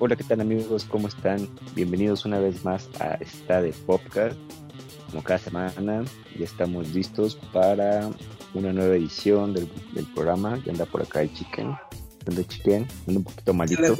Hola, 0.00 0.14
¿qué 0.14 0.22
tal 0.22 0.40
amigos? 0.40 0.84
¿Cómo 0.84 1.08
están? 1.08 1.48
Bienvenidos 1.74 2.24
una 2.24 2.38
vez 2.38 2.64
más 2.64 2.88
a 3.00 3.14
esta 3.14 3.60
de 3.60 3.72
Podcast. 3.72 4.36
Como 5.10 5.24
cada 5.24 5.40
semana, 5.40 6.04
ya 6.38 6.44
estamos 6.44 6.88
listos 6.94 7.36
para 7.52 8.08
una 8.54 8.72
nueva 8.72 8.94
edición 8.94 9.54
del, 9.54 9.66
programa. 10.14 10.62
Ya 10.64 10.70
anda 10.70 10.86
por 10.86 11.02
acá 11.02 11.22
el 11.22 11.34
Chicken. 11.34 11.74
¿Dónde 12.24 12.46
Chicken? 12.46 12.86
Anda 13.08 13.18
un 13.18 13.24
poquito 13.24 13.54
malito. 13.54 13.96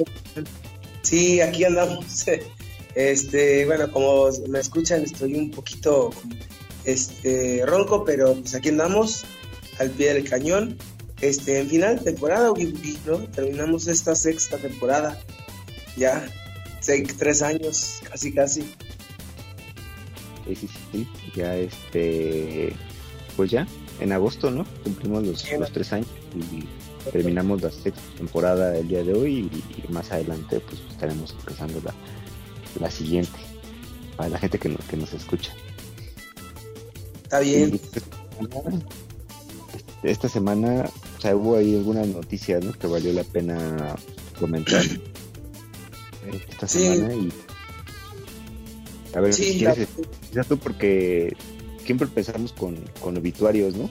Sí, 1.03 1.41
aquí 1.41 1.64
andamos. 1.64 2.05
Este, 2.95 3.65
bueno, 3.67 3.93
como 3.93 4.29
me 4.49 4.59
escuchan, 4.59 5.03
estoy 5.03 5.35
un 5.35 5.53
poquito 5.53 6.11
este, 6.85 7.62
ronco, 7.65 8.05
pero 8.05 8.35
pues 8.35 8.57
aquí 8.57 8.71
andamos 8.71 9.25
al 9.79 9.91
pie 9.91 10.15
del 10.15 10.29
cañón. 10.29 10.77
Este, 11.21 11.61
en 11.61 11.69
final 11.69 12.01
temporada, 12.03 12.53
¿no? 13.07 13.19
Terminamos 13.30 13.87
esta 13.87 14.17
sexta 14.17 14.57
temporada 14.57 15.21
ya, 15.99 16.27
seis, 16.80 17.17
tres 17.17 17.43
años, 17.43 18.01
casi, 18.09 18.33
casi. 18.33 18.62
Sí, 20.47 20.56
sí, 20.56 20.69
sí, 20.93 21.09
ya 21.34 21.56
este, 21.56 22.73
pues 23.37 23.51
ya, 23.51 23.66
en 24.01 24.12
agosto, 24.12 24.51
¿no? 24.51 24.65
Cumplimos 24.83 25.25
los, 25.25 25.45
tres 25.73 25.92
años 25.92 26.09
y 26.34 26.65
terminamos 27.11 27.61
la 27.62 27.70
sexta 27.70 28.01
temporada 28.16 28.77
el 28.77 28.89
día 28.89 29.03
de 29.03 29.12
hoy 29.12 29.51
y, 29.53 29.92
más 29.92 30.11
adelante 30.12 30.61
pues 30.61 30.80
estaremos 30.91 31.34
empezando 31.39 31.80
la, 31.83 31.95
la 32.80 32.91
siguiente 32.91 33.39
para 34.17 34.30
la 34.30 34.39
gente 34.39 34.59
que, 34.59 34.75
que 34.75 34.97
nos 34.97 35.12
escucha. 35.12 35.53
Está 37.25 37.41
bien. 37.41 37.78
esta 40.03 40.28
semana, 40.28 40.89
o 41.19 41.20
sea, 41.20 41.37
hubo 41.37 41.56
ahí 41.56 41.77
algunas 41.77 42.06
noticias, 42.06 42.65
¿no? 42.65 42.73
Que 42.73 42.87
valió 42.87 43.12
la 43.12 43.25
pena 43.25 43.97
comentar. 44.39 44.83
Esta 46.28 46.68
semana 46.68 47.14
y 47.14 47.32
a 49.14 49.20
ver, 49.20 49.32
si 49.32 49.58
quieres, 49.58 49.89
tú 50.48 50.58
porque 50.58 51.34
siempre 51.84 52.06
empezamos 52.06 52.53
con, 52.53 52.77
con 53.00 53.16
obituarios, 53.16 53.75
¿no? 53.75 53.89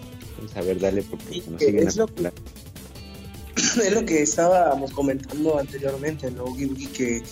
a 0.56 0.62
ver, 0.62 0.80
dale 0.80 1.02
porque 1.04 1.44
nos 1.50 1.62
siguen 1.62 1.88
es, 1.88 1.98
lo 1.98 2.08
que, 2.08 2.32
es 3.56 3.92
lo 3.92 4.06
que 4.06 4.22
estábamos 4.22 4.92
comentando 4.92 5.58
anteriormente, 5.58 6.30
¿no, 6.32 6.46
Que 6.56 7.24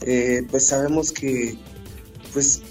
eh, 0.00 0.46
pues 0.50 0.66
sabemos 0.66 1.12
que 1.12 1.56
pues 2.32 2.62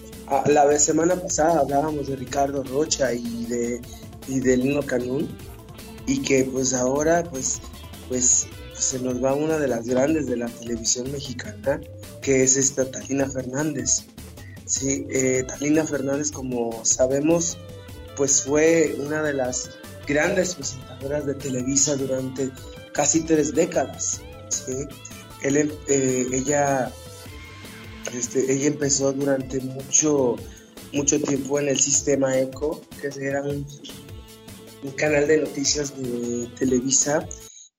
la 0.48 0.80
semana 0.80 1.16
pasada 1.16 1.60
hablábamos 1.60 2.08
de 2.08 2.16
Ricardo 2.16 2.64
Rocha 2.64 3.14
y 3.14 3.46
de 3.46 3.82
y 4.28 4.40
de 4.40 4.58
Lino 4.58 4.82
Canún 4.82 5.30
y 6.08 6.22
que 6.22 6.44
pues 6.46 6.74
ahora 6.74 7.24
pues 7.24 7.62
pues 8.10 8.48
se 8.74 9.00
nos 9.00 9.24
va 9.24 9.34
una 9.34 9.58
de 9.58 9.68
las 9.68 9.86
grandes 9.86 10.28
de 10.28 10.38
la 10.38 10.48
televisión 10.48 11.12
mexicana, 11.12 11.80
que 12.22 12.44
es 12.44 12.58
esta 12.58 12.90
Talina 12.90 13.30
Fernández. 13.30 14.04
Sí, 14.66 15.06
eh, 15.10 15.44
Talina 15.48 15.86
Fernández, 15.86 16.32
como 16.32 16.84
sabemos, 16.84 17.58
pues 18.16 18.44
fue 18.44 18.96
una 19.00 19.22
de 19.22 19.34
las 19.34 19.72
grandes 20.08 20.56
presentadoras 20.56 21.26
de 21.26 21.36
Televisa 21.36 21.96
durante 21.96 22.50
casi 22.94 23.22
tres 23.22 23.54
décadas. 23.54 24.22
¿sí? 24.50 24.88
Em, 25.44 25.70
eh, 25.88 26.28
ella, 26.32 26.92
este, 28.14 28.52
ella 28.52 28.68
empezó 28.68 29.12
durante 29.14 29.60
mucho, 29.60 30.36
mucho 30.92 31.22
tiempo 31.22 31.60
en 31.60 31.70
el 31.70 31.80
sistema 31.80 32.38
ECO, 32.38 32.82
que 33.02 33.08
era 33.26 33.44
un 33.44 33.66
canal 34.96 35.28
de 35.28 35.38
noticias 35.42 35.94
de 35.98 36.48
Televisa 36.58 37.28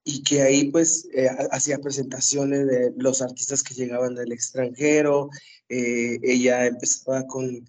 y 0.05 0.23
que 0.23 0.43
ahí 0.43 0.71
pues 0.71 1.09
eh, 1.15 1.29
hacía 1.51 1.79
presentaciones 1.79 2.67
de 2.67 2.93
los 2.97 3.23
artistas 3.23 3.63
que 3.63 3.75
llegaban 3.75 4.15
del 4.15 4.33
extranjero, 4.33 5.31
eh, 5.71 6.19
ella 6.23 6.67
empezaba 6.67 7.27
con, 7.27 7.67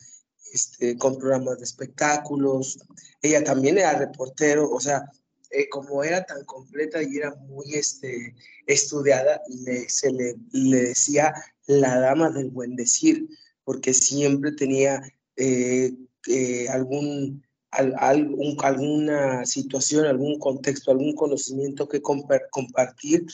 este, 0.54 0.98
con 0.98 1.18
programas 1.18 1.58
de 1.58 1.64
espectáculos, 1.64 2.78
ella 3.22 3.42
también 3.44 3.78
era 3.78 3.98
reportero, 3.98 4.70
o 4.70 4.82
sea, 4.82 5.10
eh, 5.50 5.70
como 5.70 6.04
era 6.04 6.26
tan 6.26 6.44
completa 6.44 7.02
y 7.02 7.16
era 7.16 7.34
muy 7.36 7.74
este, 7.74 8.36
estudiada, 8.68 9.42
se 9.88 10.12
le, 10.12 10.36
le, 10.52 10.78
decía 10.90 11.34
la 11.68 12.00
dama 12.02 12.30
del 12.32 12.50
buen 12.50 12.76
decir, 12.76 13.30
porque 13.64 13.94
siempre 13.94 14.52
tenía 14.52 15.02
algún 16.70 17.45
alguna 17.76 19.46
situación, 19.46 20.06
algún 20.06 20.40
contexto, 20.40 20.92
algún 20.92 21.16
conocimiento 21.16 21.88
que 21.88 22.02
compartir 22.02 23.26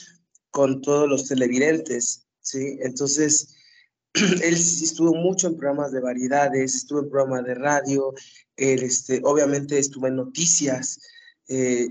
con 0.50 0.82
todos 0.82 1.08
los 1.08 1.28
televidentes, 1.28 2.26
¿sí? 2.40 2.78
Entonces, 2.82 3.54
él 4.14 4.54
estuvo 4.54 5.14
mucho 5.14 5.46
en 5.46 5.56
programas 5.56 5.92
de 5.92 6.00
variedades, 6.00 6.74
estuvo 6.74 7.00
en 7.00 7.10
programas 7.10 7.44
de 7.44 7.54
radio, 7.54 8.12
él 8.56 8.82
este, 8.82 9.20
obviamente 9.24 9.78
estuvo 9.78 10.06
en 10.06 10.16
noticias, 10.16 11.00
eh, 11.48 11.88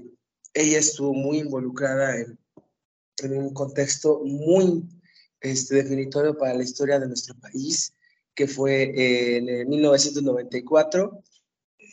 ella 0.54 0.80
estuvo 0.80 1.14
muy 1.14 1.40
involucrada 1.40 2.20
en, 2.20 2.38
en 3.24 3.38
un 3.38 3.54
contexto 3.54 4.22
muy 4.24 4.84
este, 5.40 5.76
definitorio 5.76 6.38
para 6.38 6.54
la 6.54 6.64
historia 6.64 7.00
de 7.00 7.08
nuestro 7.08 7.36
país, 7.40 7.94
que 8.36 8.48
fue 8.48 9.38
en 9.38 9.68
1994 9.68 11.24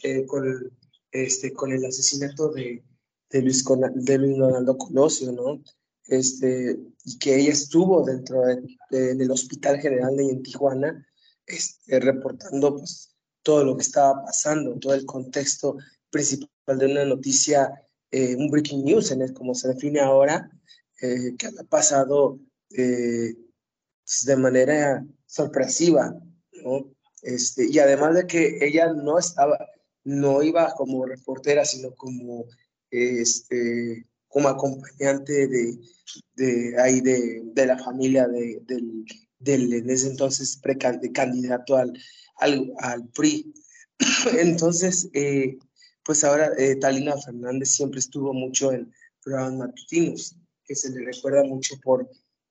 eh, 0.03 0.27
con, 0.27 0.71
este, 1.11 1.53
con 1.53 1.73
el 1.73 1.85
asesinato 1.85 2.51
de, 2.51 2.85
de 3.31 3.43
Luis, 3.43 3.65
de 3.95 4.19
Luis 4.19 4.37
Donaldo 4.37 4.77
Colosio, 4.77 5.33
¿no? 5.33 5.63
Este, 6.07 6.79
y 7.05 7.19
que 7.19 7.37
ella 7.37 7.53
estuvo 7.53 8.05
dentro 8.05 8.43
del 8.91 9.31
Hospital 9.31 9.79
General 9.79 10.17
de 10.17 10.31
en 10.31 10.43
Tijuana, 10.43 11.07
este, 11.47 12.01
reportando 12.01 12.79
pues, 12.79 13.15
todo 13.43 13.65
lo 13.65 13.77
que 13.77 13.83
estaba 13.83 14.25
pasando, 14.25 14.79
todo 14.79 14.95
el 14.95 15.05
contexto 15.05 15.77
principal 16.11 16.79
de 16.79 16.87
una 16.87 17.05
noticia, 17.05 17.71
eh, 18.11 18.37
un 18.37 18.51
breaking 18.51 18.85
news, 18.85 19.11
en 19.11 19.23
el, 19.23 19.35
como 19.35 19.55
se 19.55 19.69
define 19.69 20.01
ahora, 20.01 20.51
eh, 21.03 21.37
que 21.39 21.47
ha 21.47 21.65
pasado 21.69 22.39
pues, 22.71 24.25
de 24.25 24.37
manera 24.37 25.07
sorpresiva, 25.27 26.15
¿no? 26.65 26.91
Este, 27.23 27.67
y 27.69 27.79
además 27.79 28.15
de 28.15 28.27
que 28.27 28.59
ella 28.61 28.93
no 28.93 29.19
estaba, 29.19 29.59
no 30.09 30.43
iba 30.43 30.75
como 30.75 31.05
reportera, 31.05 31.67
sino 31.67 31.95
como, 31.95 32.47
este, 32.91 34.07
como 34.27 34.49
acompañante 34.49 35.47
de, 35.47 35.79
de 36.35 36.81
ahí 36.81 37.03
de, 37.03 37.43
de, 37.45 37.67
la 37.67 37.79
familia 37.79 38.27
de, 38.27 38.59
del, 38.67 39.05
del, 39.39 39.73
en 39.75 39.91
ese 39.91 40.09
entonces 40.09 40.59
candidato 41.13 41.77
al, 41.77 41.93
al, 42.37 42.73
al, 42.79 43.07
PRI. 43.09 43.53
Entonces, 44.39 45.11
eh, 45.13 45.59
pues 46.05 46.25
ahora 46.25 46.53
eh, 46.57 46.77
Talina 46.77 47.15
Fernández 47.19 47.71
siempre 47.71 47.99
estuvo 47.99 48.33
mucho 48.33 48.73
en 48.73 48.91
programas 49.23 49.59
matutinos, 49.59 50.37
que 50.65 50.75
se 50.75 50.91
le 50.91 51.05
recuerda 51.05 51.45
mucho 51.45 51.75
por 51.83 52.09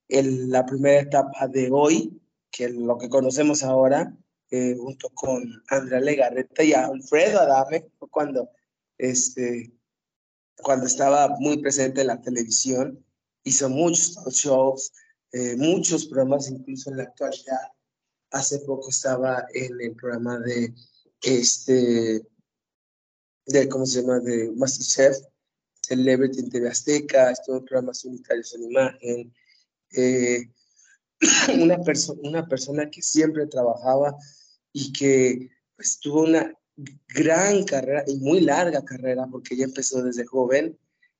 el, 0.10 0.50
la 0.52 0.64
primera 0.64 1.02
etapa 1.02 1.48
de 1.48 1.70
hoy, 1.72 2.22
que 2.52 2.70
lo 2.70 3.00
que 3.00 3.10
conocemos 3.10 3.64
ahora, 3.64 4.16
eh, 4.50 4.76
junto 4.80 5.10
con 5.10 5.44
Andrea 5.68 6.00
Legarreta 6.00 6.64
y 6.64 6.74
Alfredo 6.74 7.40
Adame, 7.42 7.90
cuando, 8.10 8.50
este, 8.98 9.72
cuando 10.62 10.86
estaba 10.86 11.28
muy 11.40 11.58
presente 11.58 12.02
en 12.02 12.08
la 12.08 12.22
televisión, 12.22 13.04
hizo 13.44 13.70
muchos 13.70 14.18
shows, 14.34 14.94
eh, 15.32 15.56
muchos 15.58 16.06
programas, 16.06 16.50
incluso 16.50 16.90
en 16.90 16.98
la 16.98 17.04
actualidad. 17.04 17.72
Hace 18.32 18.60
poco 18.60 18.90
estaba 18.90 19.46
en 19.54 19.80
el 19.82 19.96
programa 19.96 20.40
de, 20.40 20.74
este, 21.22 22.26
de 23.46 23.70
¿cómo 23.70 23.86
se 23.86 24.02
llama?, 24.02 24.20
de 24.20 24.52
Masterchef, 24.56 25.18
Celebrity 25.82 26.40
en 26.40 26.50
TV 26.50 26.70
Azteca, 26.70 27.32
estuvo 27.32 27.58
en 27.58 27.66
programas 27.66 28.04
unitarios 28.04 28.54
en 28.56 28.64
imagen. 28.64 29.34
Eh, 29.92 30.50
una, 31.62 31.80
persona 31.80 32.20
una 32.24 32.48
persona 32.48 32.90
que 32.90 33.02
siempre 33.02 33.48
trabajaba 33.48 34.16
y 34.72 34.92
que 34.92 35.50
pues, 35.76 36.00
tuvo 36.00 36.24
una 36.24 36.54
gran 37.08 37.64
carrera 37.64 38.04
y 38.06 38.18
muy 38.18 38.42
larga 38.42 38.86
carrera 38.86 39.28
porque 39.32 39.56
ella 39.56 39.66
empezó 39.66 40.04
desde 40.04 40.26
joven. 40.26 40.78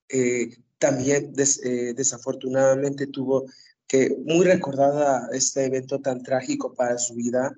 Eh, 0.10 0.50
también 0.78 1.34
eh, 1.38 1.94
desafortunadamente 1.96 3.08
tuvo 3.08 3.46
que 3.88 4.16
muy 4.26 4.46
recordada 4.46 5.28
este 5.32 5.66
evento 5.66 6.00
tan 6.02 6.22
trágico 6.22 6.74
para 6.76 6.98
su 6.98 7.16
vida, 7.16 7.56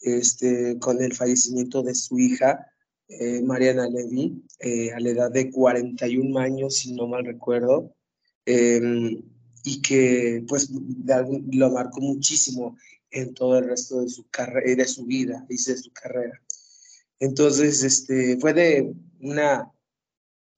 este, 0.00 0.78
con 0.78 1.02
el 1.02 1.14
fallecimiento 1.14 1.82
de 1.82 1.94
su 1.94 2.18
hija, 2.18 2.66
eh, 3.08 3.42
Mariana 3.42 3.88
Levy, 3.88 4.42
a 4.94 5.00
la 5.00 5.10
edad 5.10 5.30
de 5.30 5.50
41 5.50 6.38
años, 6.38 6.76
si 6.76 6.94
no 6.94 7.06
mal 7.08 7.24
recuerdo, 7.24 7.94
em, 8.46 9.22
y 9.62 9.80
que 9.80 10.44
pues 10.48 10.70
lo 10.70 11.70
marcó 11.70 12.00
muchísimo 12.00 12.76
en 13.10 13.34
todo 13.34 13.58
el 13.58 13.66
resto 13.66 14.00
de 14.00 14.08
su 14.08 14.26
carrera, 14.28 14.82
de 14.82 14.88
su 14.88 15.04
vida 15.04 15.44
de 15.48 15.56
su 15.58 15.92
carrera. 15.92 16.40
Entonces, 17.18 17.84
este, 17.84 18.36
fue 18.38 18.52
de 18.52 18.92
una 19.20 19.70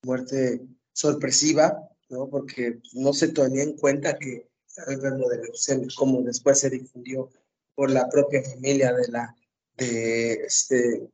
muerte 0.02 0.62
sorpresiva, 0.92 1.76
¿no? 2.08 2.28
Porque 2.28 2.80
no 2.94 3.12
se 3.12 3.28
tenía 3.28 3.64
en 3.64 3.76
cuenta 3.76 4.18
que 4.18 4.48
enfermo 4.86 5.28
de 5.28 5.42
leucemia, 5.42 5.88
como 5.96 6.22
después 6.22 6.60
se 6.60 6.70
difundió 6.70 7.30
por 7.74 7.90
la 7.90 8.08
propia 8.08 8.42
familia 8.42 8.92
de 8.92 9.08
la, 9.08 9.36
de, 9.76 10.32
este, 10.32 11.08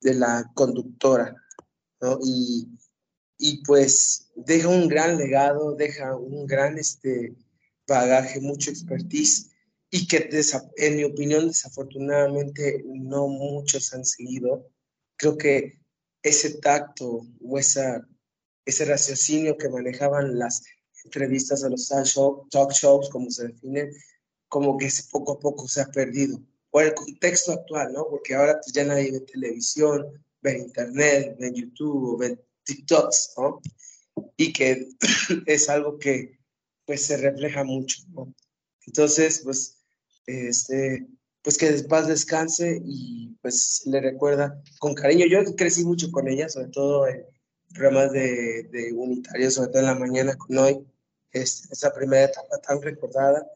de 0.00 0.14
la 0.14 0.50
conductora, 0.54 1.34
¿no? 2.00 2.18
Y, 2.22 2.68
y 3.44 3.56
pues 3.64 4.30
deja 4.36 4.68
un 4.68 4.86
gran 4.86 5.18
legado, 5.18 5.74
deja 5.74 6.14
un 6.16 6.46
gran 6.46 6.78
este, 6.78 7.34
bagaje, 7.88 8.40
mucho 8.40 8.70
expertise 8.70 9.50
y 9.90 10.06
que 10.06 10.30
en 10.76 10.96
mi 10.96 11.02
opinión 11.02 11.48
desafortunadamente 11.48 12.84
no 12.86 13.26
muchos 13.26 13.92
han 13.94 14.04
seguido. 14.04 14.70
Creo 15.16 15.36
que 15.36 15.80
ese 16.22 16.58
tacto 16.60 17.26
o 17.44 17.58
esa, 17.58 18.06
ese 18.64 18.84
raciocinio 18.84 19.58
que 19.58 19.68
manejaban 19.68 20.38
las 20.38 20.62
entrevistas 21.04 21.64
a 21.64 21.68
los 21.68 21.88
talk, 21.88 22.72
shows, 22.72 23.10
como 23.10 23.28
se 23.28 23.48
definen, 23.48 23.90
como 24.46 24.78
que 24.78 24.88
poco 25.10 25.32
a 25.32 25.40
poco 25.40 25.66
se 25.66 25.80
ha 25.80 25.86
perdido. 25.86 26.40
Por 26.70 26.84
el 26.84 26.94
contexto 26.94 27.50
actual, 27.50 27.92
¿no? 27.92 28.06
Porque 28.08 28.36
ahora 28.36 28.60
pues, 28.62 28.72
ya 28.72 28.84
nadie 28.84 29.10
ve 29.10 29.20
televisión, 29.20 30.24
ve 30.42 30.58
internet, 30.58 31.36
ve 31.40 31.52
YouTube, 31.52 32.20
ve 32.20 32.38
TikToks, 32.64 33.34
¿no? 33.38 33.60
Y 34.36 34.52
que 34.52 34.88
es 35.46 35.68
algo 35.68 35.98
que 35.98 36.38
pues 36.86 37.06
se 37.06 37.16
refleja 37.16 37.64
mucho, 37.64 38.02
¿no? 38.08 38.34
Entonces, 38.86 39.40
pues, 39.44 39.78
este, 40.26 41.06
pues 41.42 41.56
que 41.58 41.70
paz 41.88 42.08
descanse 42.08 42.80
y 42.84 43.36
pues 43.42 43.82
le 43.86 44.00
recuerda 44.00 44.60
con 44.78 44.94
cariño. 44.94 45.26
Yo 45.26 45.44
crecí 45.56 45.84
mucho 45.84 46.10
con 46.10 46.28
ella, 46.28 46.48
sobre 46.48 46.68
todo 46.68 47.06
en 47.06 47.24
programas 47.72 48.12
de, 48.12 48.64
de 48.64 48.92
unitarios, 48.92 49.54
sobre 49.54 49.70
todo 49.70 49.80
en 49.80 49.86
la 49.86 49.94
mañana 49.94 50.36
con 50.36 50.58
hoy, 50.58 50.86
este, 51.30 51.72
esa 51.72 51.92
primera 51.92 52.24
etapa 52.24 52.58
tan 52.58 52.82
recordada. 52.82 53.46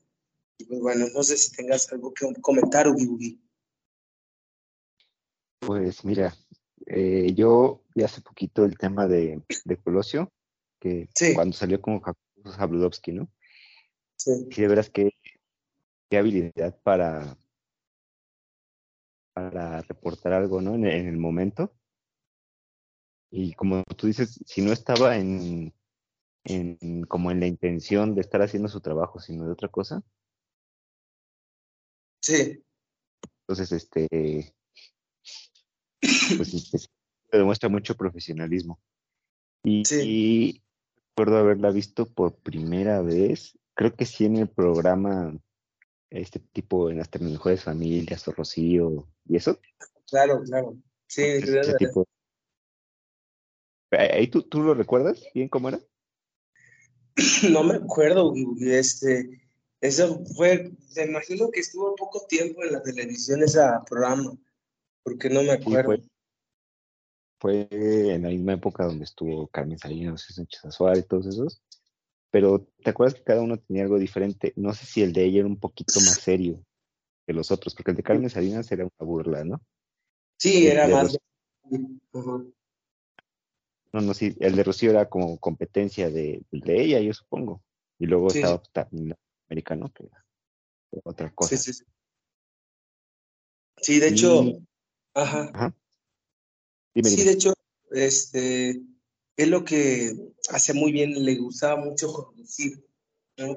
Y 0.59 0.65
pues 0.65 0.81
bueno, 0.81 1.07
no 1.13 1.23
sé 1.23 1.37
si 1.37 1.53
tengas 1.53 1.93
algo 1.93 2.13
que 2.15 2.27
comentar, 2.41 2.89
Ugi 2.89 3.07
Ugi. 3.07 3.41
Pues 5.61 6.05
mira, 6.05 6.35
eh, 6.87 7.33
yo 7.35 7.83
ya 7.95 8.07
hace 8.07 8.21
poquito 8.21 8.65
el 8.65 8.79
tema 8.79 9.07
de, 9.07 9.43
de 9.65 9.77
Colosio, 9.77 10.33
que 10.81 11.09
cuando 11.35 11.57
salió 11.57 11.81
como 11.81 12.01
Jabludowski, 12.45 13.13
¿no? 13.13 13.29
Sí. 14.17 14.49
Y 14.51 14.61
de 14.61 14.69
veras 14.69 14.91
que 14.91 15.11
qué 16.09 16.19
habilidad 16.19 16.79
para, 16.83 17.37
para 19.33 19.83
reportar 19.83 20.33
algo, 20.33 20.61
¿no? 20.61 20.75
En, 20.75 20.87
el 20.87 21.17
momento. 21.17 21.75
Y 23.31 23.55
como 23.55 23.83
tú 23.97 24.07
dices, 24.07 24.41
si 24.47 24.63
no 24.63 24.73
estaba 24.73 25.17
en, 25.17 25.75
en, 26.45 27.03
como 27.05 27.31
en 27.31 27.41
la 27.41 27.47
intención 27.47 28.15
de 28.15 28.21
estar 28.21 28.41
haciendo 28.41 28.69
su 28.69 28.81
trabajo, 28.81 29.19
sino 29.19 29.45
de 29.45 29.53
otra 29.53 29.69
cosa. 29.69 30.03
Sí. 32.23 32.63
Entonces, 33.41 33.73
este, 33.73 34.55
pues 36.01 36.55
este, 36.55 36.89
demuestra 37.33 37.69
mucho 37.69 37.97
profesionalismo. 37.97 38.81
Y, 39.63 39.85
sí. 39.85 40.01
y 40.05 40.63
recuerdo 41.09 41.39
haberla 41.39 41.71
visto 41.71 42.07
por 42.07 42.35
primera 42.35 43.03
vez, 43.03 43.59
creo 43.75 43.95
que 43.95 44.07
sí 44.07 44.27
en 44.27 44.37
el 44.37 44.49
programa 44.49 45.37
este 46.11 46.39
tipo 46.39 46.91
en 46.91 46.99
las 46.99 47.09
mejores 47.21 47.65
familias 47.65 48.27
o 48.29 48.33
Rocío 48.33 49.09
y 49.29 49.37
eso. 49.37 49.59
Claro, 50.09 50.43
claro. 50.43 50.77
Sí, 51.09 51.23
tipo. 51.79 52.07
¿Ahí 53.91 54.29
tú, 54.29 54.43
tú 54.43 54.63
lo 54.63 54.75
recuerdas 54.75 55.23
bien 55.35 55.49
cómo 55.49 55.69
era? 55.69 55.81
No 57.51 57.63
me 57.65 57.77
acuerdo, 57.77 58.35
este, 58.61 59.49
eso 59.81 60.23
fue, 60.37 60.73
me 60.97 61.05
imagino 61.05 61.51
que 61.51 61.61
estuvo 61.61 61.95
poco 61.97 62.27
tiempo 62.27 62.63
en 62.63 62.73
la 62.73 62.83
televisión 62.83 63.43
ese 63.43 63.61
programa, 63.89 64.37
porque 65.07 65.31
no 65.31 65.45
me 65.45 65.53
acuerdo. 65.53 66.03
fue, 67.39 67.69
en 67.71 68.23
la 68.23 68.31
misma 68.31 68.55
época 68.55 68.87
donde 68.87 69.05
estuvo 69.05 69.47
Carmen 69.47 69.79
Salinas, 69.79 70.27
Sánchez 70.29 70.65
Azuara 70.65 70.99
y 70.99 71.05
todos 71.05 71.27
esos 71.27 71.63
pero 72.31 72.69
¿te 72.83 72.91
acuerdas 72.91 73.15
que 73.15 73.25
cada 73.25 73.41
uno 73.41 73.57
tenía 73.57 73.85
algo 73.85 73.99
diferente? 73.99 74.53
No 74.57 74.75
sé 74.75 74.85
si 74.85 75.01
el 75.01 75.15
de 75.15 75.25
ella 75.25 75.39
era 75.39 75.49
un 75.49 75.59
poquito 75.59 76.01
más 76.03 76.19
serio 76.19 76.63
que 77.27 77.33
los 77.33 77.51
otros, 77.51 77.75
porque 77.75 77.93
el 77.93 77.97
de 77.97 78.03
Carmen 78.03 78.29
Salinas 78.29 78.71
era 78.71 78.85
una 78.85 79.09
burla, 79.09 79.43
¿no? 79.43 79.63
Sí, 80.37 80.67
era 80.67 80.87
más. 80.87 81.17
No, 83.93 84.01
no, 84.03 84.13
sí, 84.13 84.37
el 84.39 84.55
de 84.55 84.65
Rocío 84.65 84.91
era 84.91 85.09
como 85.09 85.39
competencia 85.39 86.11
de, 86.11 86.43
de 86.51 86.83
ella, 86.83 87.01
yo 87.01 87.15
supongo. 87.15 87.63
Y 87.99 88.05
luego 88.05 88.29
estaba 88.29 88.63
también 88.71 89.17
americano, 89.49 89.91
que 89.95 90.05
era 90.05 90.23
otra 91.05 91.33
cosa. 91.35 91.57
Sí, 91.57 91.73
sí, 91.73 91.73
sí. 91.73 91.85
Sí, 93.79 93.99
de 93.99 94.09
hecho, 94.09 94.45
ajá. 95.17 95.51
ajá. 95.55 95.75
sí, 96.95 97.25
de 97.25 97.33
hecho, 97.33 97.55
este, 97.91 98.83
es 99.37 99.49
lo 99.49 99.65
que 99.65 100.15
hace 100.51 100.75
muy 100.75 100.93
bien, 100.93 101.25
le 101.25 101.37
gustaba 101.37 101.83
mucho 101.83 102.13
conducir, 102.13 102.85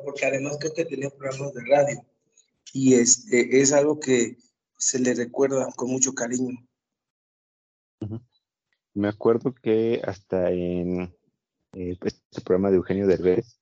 porque 0.04 0.26
además 0.26 0.58
creo 0.60 0.74
que 0.74 0.86
tenía 0.86 1.10
programas 1.10 1.54
de 1.54 1.62
radio 1.66 2.06
y 2.74 2.96
este, 2.96 3.62
es 3.62 3.74
algo 3.74 4.00
que 4.00 4.38
se 4.78 5.00
le 5.00 5.14
recuerda 5.14 5.72
con 5.76 5.90
mucho 5.90 6.14
cariño. 6.14 6.58
Me 8.94 9.08
acuerdo 9.08 9.54
que 9.54 10.02
hasta 10.04 10.52
en 10.52 11.14
eh, 11.74 11.98
este 12.02 12.42
programa 12.42 12.70
de 12.70 12.78
Eugenio 12.78 13.08
Derbez 13.08 13.60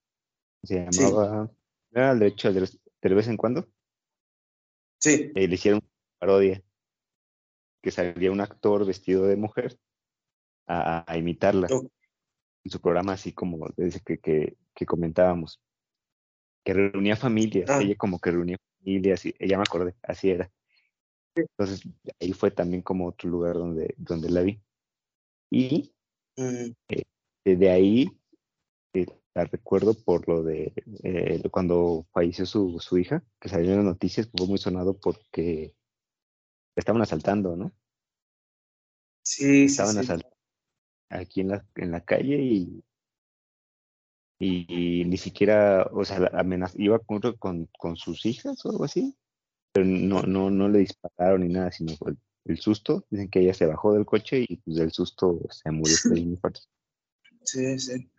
se 0.64 0.86
llamaba, 0.86 1.52
¿era 1.92 2.12
el 2.12 2.20
derecho 2.20 2.54
de, 2.54 2.70
de 3.02 3.14
vez 3.14 3.28
en 3.28 3.38
cuando? 3.38 3.68
Sí. 5.00 5.32
Eh, 5.36 5.48
le 5.48 5.56
hicieron 5.56 5.82
parodia 6.18 6.64
que 7.88 7.92
salía 7.92 8.34
un 8.34 8.42
actor 8.42 8.86
vestido 8.86 9.28
de 9.28 9.38
mujer 9.38 9.80
a, 10.68 11.06
imitarla 11.18 11.70
en 11.72 12.70
su 12.70 12.82
programa, 12.82 13.14
así 13.14 13.32
como 13.32 13.66
desde 13.78 14.02
que, 14.02 14.18
que, 14.18 14.58
que 14.76 14.86
comentábamos, 14.86 15.62
que 16.66 16.74
reunía 16.74 17.16
familias, 17.16 17.70
ah. 17.70 17.80
ella 17.82 17.96
como 17.96 18.20
que 18.20 18.32
reunía 18.32 18.58
familias, 18.80 19.26
y 19.26 19.34
ella 19.40 19.56
me 19.56 19.64
acordé, 19.64 19.96
así 20.04 20.32
era. 20.32 20.52
Entonces 21.34 21.88
ahí 22.20 22.34
fue 22.34 22.52
también 22.52 22.82
como 22.82 23.08
otro 23.08 23.30
lugar 23.30 23.54
donde, 23.54 23.96
donde 23.96 24.32
la 24.32 24.42
vi. 24.42 24.62
Y 25.50 25.94
mm. 26.36 26.72
eh, 26.90 27.04
desde 27.46 27.70
ahí 27.70 28.10
eh, 28.96 29.06
la 29.34 29.46
recuerdo 29.46 29.94
por 29.94 30.28
lo 30.28 30.44
de 30.44 30.74
eh, 31.04 31.42
cuando 31.52 32.06
falleció 32.12 32.46
su, 32.46 32.82
su 32.82 32.98
hija, 32.98 33.24
que 33.40 33.48
salió 33.48 33.72
en 33.72 33.78
las 33.78 33.86
noticias, 33.86 34.26
que 34.26 34.34
fue 34.38 34.48
muy 34.48 34.58
sonado 34.58 35.00
porque 35.00 35.74
estaban 36.80 37.02
asaltando, 37.02 37.56
¿no? 37.56 37.72
Sí, 39.24 39.66
estaban 39.66 39.94
sí, 39.94 40.00
asaltando 40.00 40.38
aquí 41.10 41.42
en 41.42 41.50
la, 41.50 41.66
en 41.76 41.92
la 41.92 42.02
calle 42.02 42.38
y, 42.40 42.84
y, 44.40 45.06
ni 45.06 45.18
siquiera, 45.18 45.90
o 45.92 46.06
sea, 46.06 46.30
amenaz 46.34 46.74
iba 46.78 47.00
con, 47.00 47.20
con, 47.38 47.70
con, 47.78 47.96
sus 47.96 48.26
hijas 48.26 48.66
o 48.66 48.70
algo 48.70 48.84
así, 48.84 49.18
pero 49.72 49.86
no, 49.86 50.24
no, 50.24 50.50
no 50.50 50.70
le 50.70 50.80
dispararon 50.80 51.42
ni 51.42 51.54
nada, 51.54 51.72
sino 51.72 51.94
el, 52.06 52.18
el 52.46 52.58
susto. 52.60 53.06
Dicen 53.10 53.30
que 53.30 53.40
ella 53.40 53.54
se 53.54 53.66
bajó 53.66 53.94
del 53.94 54.06
coche 54.06 54.46
y 54.48 54.58
pues 54.58 54.78
del 54.78 54.92
susto 54.92 55.40
se 55.50 55.72
murió. 55.72 55.96
Sí, 57.44 57.80
sí. 57.80 58.12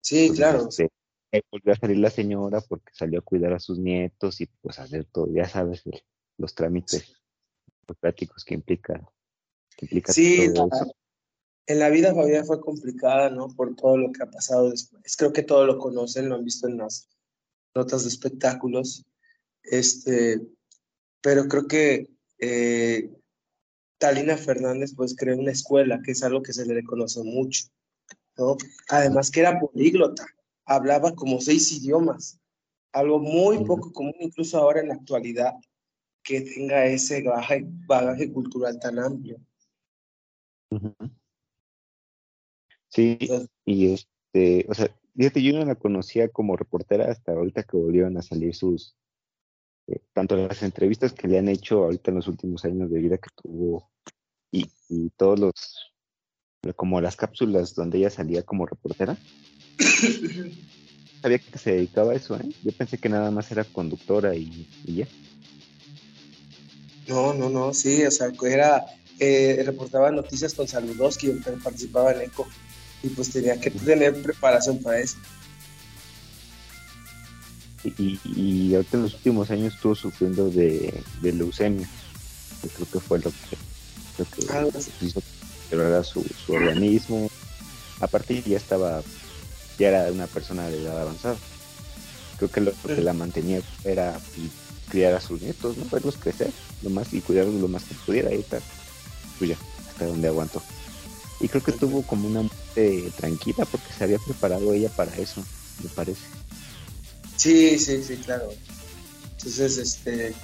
Sí, 0.00 0.32
claro. 0.34 0.68
Este, 0.68 0.90
volvió 1.50 1.72
a 1.72 1.76
salir 1.76 1.98
la 1.98 2.10
señora 2.10 2.60
porque 2.60 2.92
salió 2.92 3.20
a 3.20 3.22
cuidar 3.22 3.52
a 3.52 3.60
sus 3.60 3.78
nietos 3.78 4.40
y 4.40 4.46
pues 4.60 4.80
hacer 4.80 5.04
todo, 5.04 5.32
ya 5.32 5.48
sabes, 5.48 5.84
los 6.42 6.54
trámites 6.54 7.16
burocráticos 7.86 8.44
que 8.44 8.54
implica, 8.54 9.00
que 9.76 9.86
implica 9.86 10.12
sí, 10.12 10.52
todo 10.52 10.68
eso 10.70 10.92
en 11.66 11.78
la 11.78 11.90
vida 11.90 12.14
familiar 12.14 12.44
fue 12.44 12.60
complicada, 12.60 13.30
¿no? 13.30 13.48
Por 13.48 13.74
todo 13.76 13.96
lo 13.96 14.12
que 14.12 14.22
ha 14.22 14.30
pasado 14.30 14.70
después. 14.70 15.16
Creo 15.16 15.32
que 15.32 15.42
todos 15.42 15.66
lo 15.66 15.78
conocen, 15.78 16.28
lo 16.28 16.34
han 16.34 16.44
visto 16.44 16.68
en 16.68 16.78
las 16.78 17.08
notas 17.74 18.02
de 18.02 18.08
espectáculos. 18.08 19.04
Este, 19.62 20.42
pero 21.20 21.46
creo 21.46 21.66
que 21.68 22.08
eh, 22.38 23.10
Talina 23.98 24.36
Fernández 24.36 24.94
pues 24.96 25.14
creó 25.16 25.38
una 25.38 25.52
escuela, 25.52 26.00
que 26.02 26.12
es 26.12 26.22
algo 26.22 26.42
que 26.42 26.52
se 26.52 26.66
le 26.66 26.74
reconoce 26.74 27.22
mucho, 27.22 27.66
¿no? 28.36 28.56
Además 28.88 29.30
que 29.30 29.40
era 29.40 29.60
políglota, 29.60 30.26
hablaba 30.64 31.14
como 31.14 31.40
seis 31.40 31.70
idiomas, 31.70 32.40
algo 32.92 33.20
muy 33.20 33.64
poco 33.64 33.92
común 33.92 34.16
incluso 34.18 34.58
ahora 34.58 34.80
en 34.80 34.88
la 34.88 34.94
actualidad, 34.94 35.54
que 36.22 36.40
tenga 36.42 36.86
ese 36.86 37.22
bagaje, 37.22 37.64
bagaje 37.86 38.32
cultural 38.32 38.78
tan 38.80 38.98
amplio. 38.98 39.38
Sí, 42.88 43.18
y 43.64 43.92
este, 43.92 44.66
o 44.68 44.74
sea, 44.74 44.94
fíjate, 45.16 45.42
yo 45.42 45.58
no 45.58 45.64
la 45.64 45.74
conocía 45.74 46.28
como 46.28 46.56
reportera 46.56 47.10
hasta 47.10 47.32
ahorita 47.32 47.64
que 47.64 47.76
volvieron 47.76 48.16
a 48.16 48.22
salir 48.22 48.54
sus, 48.54 48.96
eh, 49.88 50.00
tanto 50.12 50.36
las 50.36 50.62
entrevistas 50.62 51.12
que 51.12 51.28
le 51.28 51.38
han 51.38 51.48
hecho 51.48 51.84
ahorita 51.84 52.10
en 52.10 52.16
los 52.16 52.28
últimos 52.28 52.64
años 52.64 52.90
de 52.90 53.00
vida 53.00 53.18
que 53.18 53.30
tuvo 53.42 53.90
y, 54.50 54.70
y 54.88 55.10
todos 55.10 55.38
los, 55.40 55.94
como 56.76 57.00
las 57.00 57.16
cápsulas 57.16 57.74
donde 57.74 57.98
ella 57.98 58.10
salía 58.10 58.42
como 58.42 58.66
reportera. 58.66 59.16
sabía 61.22 61.38
que 61.38 61.58
se 61.58 61.72
dedicaba 61.72 62.12
a 62.12 62.16
eso, 62.16 62.36
¿eh? 62.36 62.48
Yo 62.62 62.72
pensé 62.72 62.98
que 62.98 63.08
nada 63.08 63.30
más 63.30 63.50
era 63.52 63.64
conductora 63.64 64.34
y, 64.34 64.68
ya. 64.84 65.06
No, 67.08 67.34
no, 67.34 67.48
no, 67.48 67.74
sí, 67.74 68.04
o 68.04 68.10
sea, 68.10 68.30
era, 68.46 68.84
eh, 69.18 69.62
reportaba 69.64 70.10
noticias 70.10 70.54
con 70.54 70.68
Saludowski, 70.68 71.28
participaba 71.62 72.12
en 72.12 72.22
ECO, 72.22 72.46
y 73.02 73.08
pues 73.08 73.30
tenía 73.30 73.60
que 73.60 73.70
tener 73.70 74.22
preparación 74.22 74.78
para 74.82 75.00
eso. 75.00 75.16
Y, 77.84 78.20
y, 78.24 78.74
ahorita 78.76 78.96
en 78.96 79.02
los 79.02 79.14
últimos 79.14 79.50
años 79.50 79.74
estuvo 79.74 79.96
sufriendo 79.96 80.48
de, 80.50 81.02
leucemia. 81.20 81.88
Yo 82.62 82.68
creo 82.68 82.90
que 82.92 83.00
fue 83.00 83.18
lo 83.18 83.30
que, 83.30 83.56
lo 84.18 84.24
que 84.24 84.52
ah, 84.52 84.66
hizo 85.00 85.20
su, 86.04 86.24
su 86.46 86.52
organismo. 86.52 87.28
Aparte 87.98 88.40
ya 88.42 88.56
estaba 88.56 89.02
ya 89.78 89.88
era 89.88 90.12
una 90.12 90.26
persona 90.26 90.68
de 90.68 90.82
edad 90.82 91.00
avanzada. 91.00 91.36
Creo 92.42 92.50
que 92.50 92.60
lo 92.60 92.96
que 92.96 93.02
la 93.02 93.12
mantenía 93.12 93.60
era 93.84 94.18
criar 94.88 95.14
a 95.14 95.20
sus 95.20 95.40
nietos, 95.40 95.76
¿no? 95.76 95.84
Verlos 95.88 96.16
crecer 96.16 96.50
lo 96.82 96.90
más 96.90 97.14
y 97.14 97.20
cuidarlos 97.20 97.54
lo 97.54 97.68
más 97.68 97.84
que 97.84 97.94
pudiera 98.04 98.34
y 98.34 98.40
estar, 98.40 98.60
pues 99.38 99.50
ya, 99.50 99.56
hasta 99.88 100.06
donde 100.06 100.26
aguantó. 100.26 100.60
Y 101.38 101.46
creo 101.46 101.62
que 101.62 101.70
tuvo 101.70 102.02
como 102.02 102.26
una 102.26 102.42
muerte 102.42 103.12
tranquila 103.16 103.64
porque 103.64 103.86
se 103.96 104.02
había 104.02 104.18
preparado 104.18 104.72
ella 104.72 104.88
para 104.88 105.14
eso, 105.18 105.40
me 105.84 105.88
parece. 105.90 106.22
Sí, 107.36 107.78
sí, 107.78 108.02
sí, 108.02 108.16
claro. 108.16 108.48
Entonces, 109.36 109.78
este, 109.78 110.34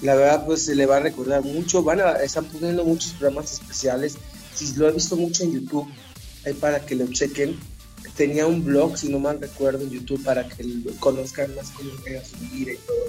la 0.00 0.14
verdad, 0.14 0.46
pues 0.46 0.64
se 0.64 0.74
le 0.74 0.86
va 0.86 0.96
a 0.96 1.00
recordar 1.00 1.44
mucho. 1.44 1.82
Van 1.82 2.00
a, 2.00 2.12
están 2.12 2.46
poniendo 2.46 2.82
muchos 2.82 3.12
programas 3.12 3.52
especiales. 3.52 4.14
Si 4.54 4.72
lo 4.72 4.88
he 4.88 4.92
visto 4.92 5.16
mucho 5.16 5.44
en 5.44 5.52
YouTube, 5.52 5.86
ahí 6.46 6.54
para 6.54 6.80
que 6.86 6.94
lo 6.94 7.06
chequen 7.08 7.58
tenía 8.16 8.46
un 8.46 8.64
blog, 8.64 8.96
si 8.98 9.08
no 9.08 9.18
mal 9.18 9.40
recuerdo, 9.40 9.84
en 9.84 9.90
YouTube 9.90 10.22
para 10.22 10.48
que 10.48 10.64
conozcan 10.98 11.54
más 11.54 11.70
cómo 11.70 11.90
era 12.06 12.24
su 12.24 12.36
vida 12.36 12.72
y 12.72 12.76
todo. 12.78 13.04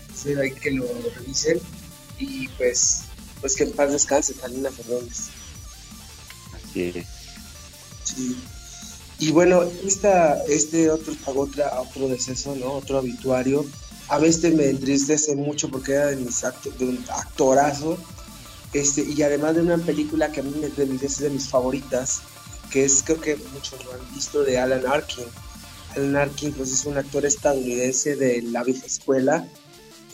Entonces 0.00 0.38
hay 0.38 0.50
que 0.52 0.70
lo 0.70 0.86
revisen 1.16 1.60
y 2.18 2.48
pues, 2.48 3.02
pues 3.40 3.56
que 3.56 3.64
en 3.64 3.72
paz 3.72 3.92
descanse, 3.92 4.34
Talina 4.34 4.70
Fernández. 4.70 5.28
Así 6.54 6.92
es. 6.94 7.06
Sí. 8.04 8.36
Y 9.18 9.30
bueno, 9.30 9.62
esta, 9.86 10.42
este 10.46 10.90
otro, 10.90 11.14
otra, 11.36 11.80
otro 11.80 12.08
deceso, 12.08 12.56
¿no? 12.56 12.72
Otro 12.72 12.98
habituario. 12.98 13.64
A 14.08 14.18
veces 14.18 14.54
me 14.54 14.68
entristece 14.68 15.36
mucho 15.36 15.70
porque 15.70 15.92
era 15.92 16.06
de, 16.06 16.16
mis 16.16 16.42
actos, 16.42 16.76
de 16.78 16.86
un 16.86 17.04
actorazo. 17.08 17.98
Este, 18.72 19.02
y 19.02 19.22
además 19.22 19.54
de 19.54 19.62
una 19.62 19.78
película 19.78 20.32
que 20.32 20.40
a 20.40 20.42
mí 20.42 20.52
me, 20.60 20.68
de, 20.68 20.86
de 20.86 21.30
mis 21.30 21.48
favoritas, 21.48 22.22
que 22.72 22.84
es 22.84 23.02
creo 23.02 23.20
que 23.20 23.36
muchos 23.52 23.84
lo 23.84 23.92
han 23.92 24.14
visto 24.14 24.42
de 24.42 24.58
Alan 24.58 24.86
Arkin. 24.86 25.26
Alan 25.94 26.16
Arkin 26.16 26.52
pues 26.52 26.72
es 26.72 26.84
un 26.86 26.96
actor 26.96 27.26
estadounidense 27.26 28.16
de 28.16 28.42
la 28.42 28.64
vieja 28.64 28.86
escuela 28.86 29.46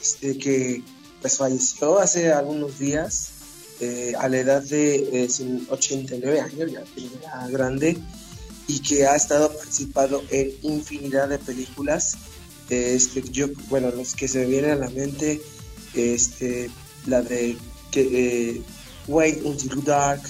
este, 0.01 0.37
que 0.39 0.83
pues 1.21 1.37
falleció 1.37 1.99
hace 1.99 2.33
algunos 2.33 2.79
días 2.79 3.31
eh, 3.81 4.13
a 4.19 4.29
la 4.29 4.39
edad 4.39 4.63
de 4.63 5.29
89 5.69 6.37
eh, 6.37 6.41
años, 6.41 6.73
ya 6.73 7.47
grande, 7.49 7.97
y 8.67 8.81
que 8.81 9.07
ha 9.07 9.15
estado 9.15 9.53
participando 9.57 10.23
en 10.31 10.53
infinidad 10.63 11.29
de 11.29 11.39
películas. 11.39 12.17
Este, 12.71 13.23
yo, 13.31 13.47
bueno, 13.69 13.91
los 13.91 14.15
que 14.15 14.27
se 14.29 14.41
me 14.41 14.47
vienen 14.47 14.73
a 14.73 14.77
la 14.77 14.91
mente, 14.91 15.41
este, 15.95 16.71
la 17.07 17.23
de 17.23 17.57
que, 17.91 18.01
eh, 18.51 18.63
Wait 19.07 19.45
Until 19.45 19.83
Dark, 19.85 20.23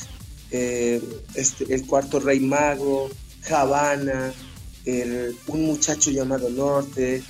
eh, 0.50 1.02
este, 1.34 1.72
El 1.72 1.86
Cuarto 1.86 2.20
Rey 2.20 2.40
Mago, 2.40 3.10
Havana, 3.50 4.32
Un 5.48 5.62
Muchacho 5.66 6.10
llamado 6.10 6.48
Norte, 6.48 7.22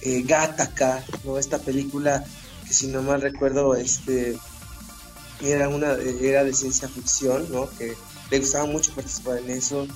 eh, 0.00 0.22
Gataca, 0.24 1.04
¿no? 1.24 1.38
esta 1.38 1.58
película 1.58 2.24
que 2.66 2.74
si 2.74 2.88
no 2.88 3.02
mal 3.02 3.20
recuerdo 3.20 3.76
este, 3.76 4.36
era, 5.40 5.68
una, 5.68 5.92
era 5.92 6.42
de 6.42 6.52
ciencia 6.52 6.88
ficción, 6.88 7.46
¿no? 7.52 7.68
que 7.70 7.94
le 8.30 8.38
gustaba 8.38 8.66
mucho 8.66 8.92
participar 8.94 9.38
en 9.38 9.50
eso, 9.50 9.86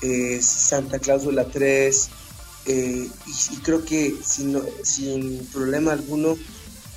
eh, 0.00 0.40
Santa 0.40 0.98
Cláusula 0.98 1.44
3, 1.44 2.08
y, 2.64 2.70
y, 2.70 3.10
creo 3.62 3.84
que 3.84 4.14
sin, 4.24 4.62
sin 4.84 5.44
problema 5.46 5.92
alguno 5.92 6.38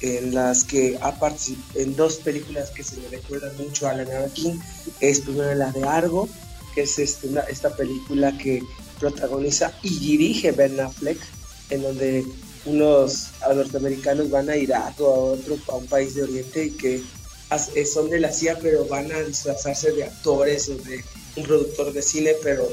en 0.05 0.33
las 0.33 0.63
que 0.63 0.97
ha 1.01 1.19
participado 1.19 1.79
en 1.79 1.95
dos 1.95 2.17
películas 2.17 2.71
que 2.71 2.83
se 2.83 2.97
le 2.97 3.09
recuerdan 3.09 3.55
mucho 3.57 3.87
a 3.87 3.91
Alan 3.91 4.11
Arkin. 4.11 4.61
Es 4.99 5.21
primero 5.21 5.53
la 5.55 5.71
de 5.71 5.83
Argo, 5.83 6.29
que 6.73 6.81
es 6.83 6.99
este, 6.99 7.29
esta 7.49 7.75
película 7.75 8.37
que 8.37 8.61
protagoniza 8.99 9.73
y 9.81 9.99
dirige 9.99 10.51
Ben 10.51 10.79
Affleck, 10.79 11.19
en 11.69 11.81
donde 11.81 12.25
unos 12.65 13.29
norteamericanos 13.41 14.29
van 14.29 14.49
a 14.49 14.57
Irak 14.57 14.99
o 14.99 15.05
a 15.05 15.17
otro 15.33 15.57
a 15.67 15.75
un 15.75 15.87
país 15.87 16.15
de 16.15 16.23
Oriente 16.23 16.65
y 16.65 16.71
que 16.71 17.01
eh, 17.75 17.85
son 17.85 18.09
de 18.09 18.19
la 18.19 18.31
CIA, 18.31 18.57
pero 18.61 18.85
van 18.85 19.11
a 19.11 19.21
disfrazarse 19.21 19.91
de 19.91 20.03
actores 20.03 20.69
o 20.69 20.75
de 20.75 21.03
un 21.35 21.43
productor 21.43 21.93
de 21.93 22.01
cine, 22.01 22.33
pero 22.43 22.67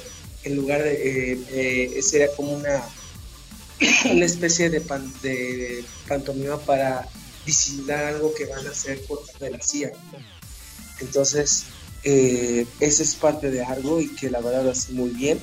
en 0.45 0.57
lugar 0.57 0.83
de 0.83 1.33
eh, 1.33 1.39
eh, 1.51 2.03
sería 2.03 2.35
como 2.35 2.53
una 2.53 2.83
una 4.11 4.25
especie 4.25 4.71
de 4.71 4.81
pantomima 6.09 6.59
para 6.59 7.09
disimular 7.47 8.05
algo 8.05 8.33
que 8.35 8.47
van 8.47 8.67
a 8.67 8.71
hacer 8.71 9.01
por 9.07 9.21
de 9.39 9.51
la 9.51 9.61
CIA. 9.61 9.93
Entonces, 11.01 11.65
eh, 12.05 12.67
es 12.81 13.15
parte 13.15 13.51
de 13.51 13.63
algo 13.63 14.01
y 14.01 14.09
que 14.15 14.31
la 14.31 14.41
verdad 14.41 14.65
lo 14.65 14.71
hace 14.71 14.93
muy 14.93 15.11
bien. 15.11 15.39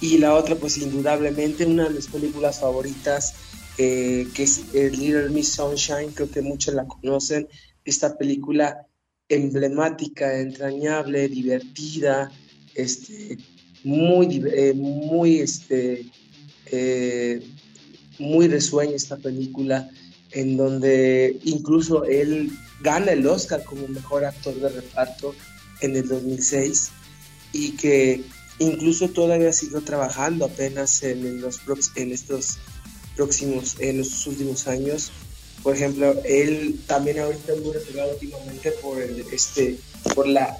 Y 0.00 0.18
la 0.18 0.34
otra, 0.34 0.56
pues 0.56 0.78
indudablemente, 0.78 1.64
una 1.66 1.84
de 1.84 1.94
mis 1.94 2.08
películas 2.08 2.60
favoritas, 2.60 3.34
eh, 3.78 4.28
que 4.34 4.42
es 4.42 4.72
Little 4.72 5.30
Miss 5.30 5.52
Sunshine, 5.52 6.12
creo 6.12 6.30
que 6.30 6.42
muchos 6.42 6.74
la 6.74 6.86
conocen, 6.86 7.48
esta 7.84 8.16
película 8.16 8.86
emblemática, 9.28 10.38
entrañable, 10.40 11.28
divertida, 11.28 12.30
este, 12.74 13.38
muy, 13.82 14.42
eh, 14.46 14.74
muy, 14.74 15.40
este, 15.40 16.06
muy 18.18 18.48
resueña 18.48 18.96
esta 18.96 19.16
película, 19.16 19.88
en 20.34 20.56
donde 20.56 21.38
incluso 21.44 22.04
él 22.04 22.50
gana 22.82 23.12
el 23.12 23.26
Oscar 23.26 23.62
como 23.64 23.86
mejor 23.88 24.24
actor 24.24 24.54
de 24.54 24.68
reparto 24.68 25.34
en 25.80 25.96
el 25.96 26.06
2006 26.08 26.90
y 27.52 27.70
que 27.72 28.22
incluso 28.58 29.08
todavía 29.08 29.52
sigo 29.52 29.80
trabajando 29.80 30.44
apenas 30.44 31.02
en, 31.04 31.40
los, 31.40 31.60
en 31.94 32.12
estos 32.12 32.58
próximos, 33.16 33.76
en 33.78 33.98
los 33.98 34.26
últimos 34.26 34.66
años. 34.66 35.12
Por 35.62 35.76
ejemplo, 35.76 36.14
él 36.24 36.80
también 36.86 37.20
ahorita 37.20 37.54
muy 37.62 37.72
recordado 37.72 38.12
últimamente 38.12 38.72
por, 38.82 39.00
el, 39.00 39.24
este, 39.32 39.78
por 40.14 40.26
la 40.26 40.58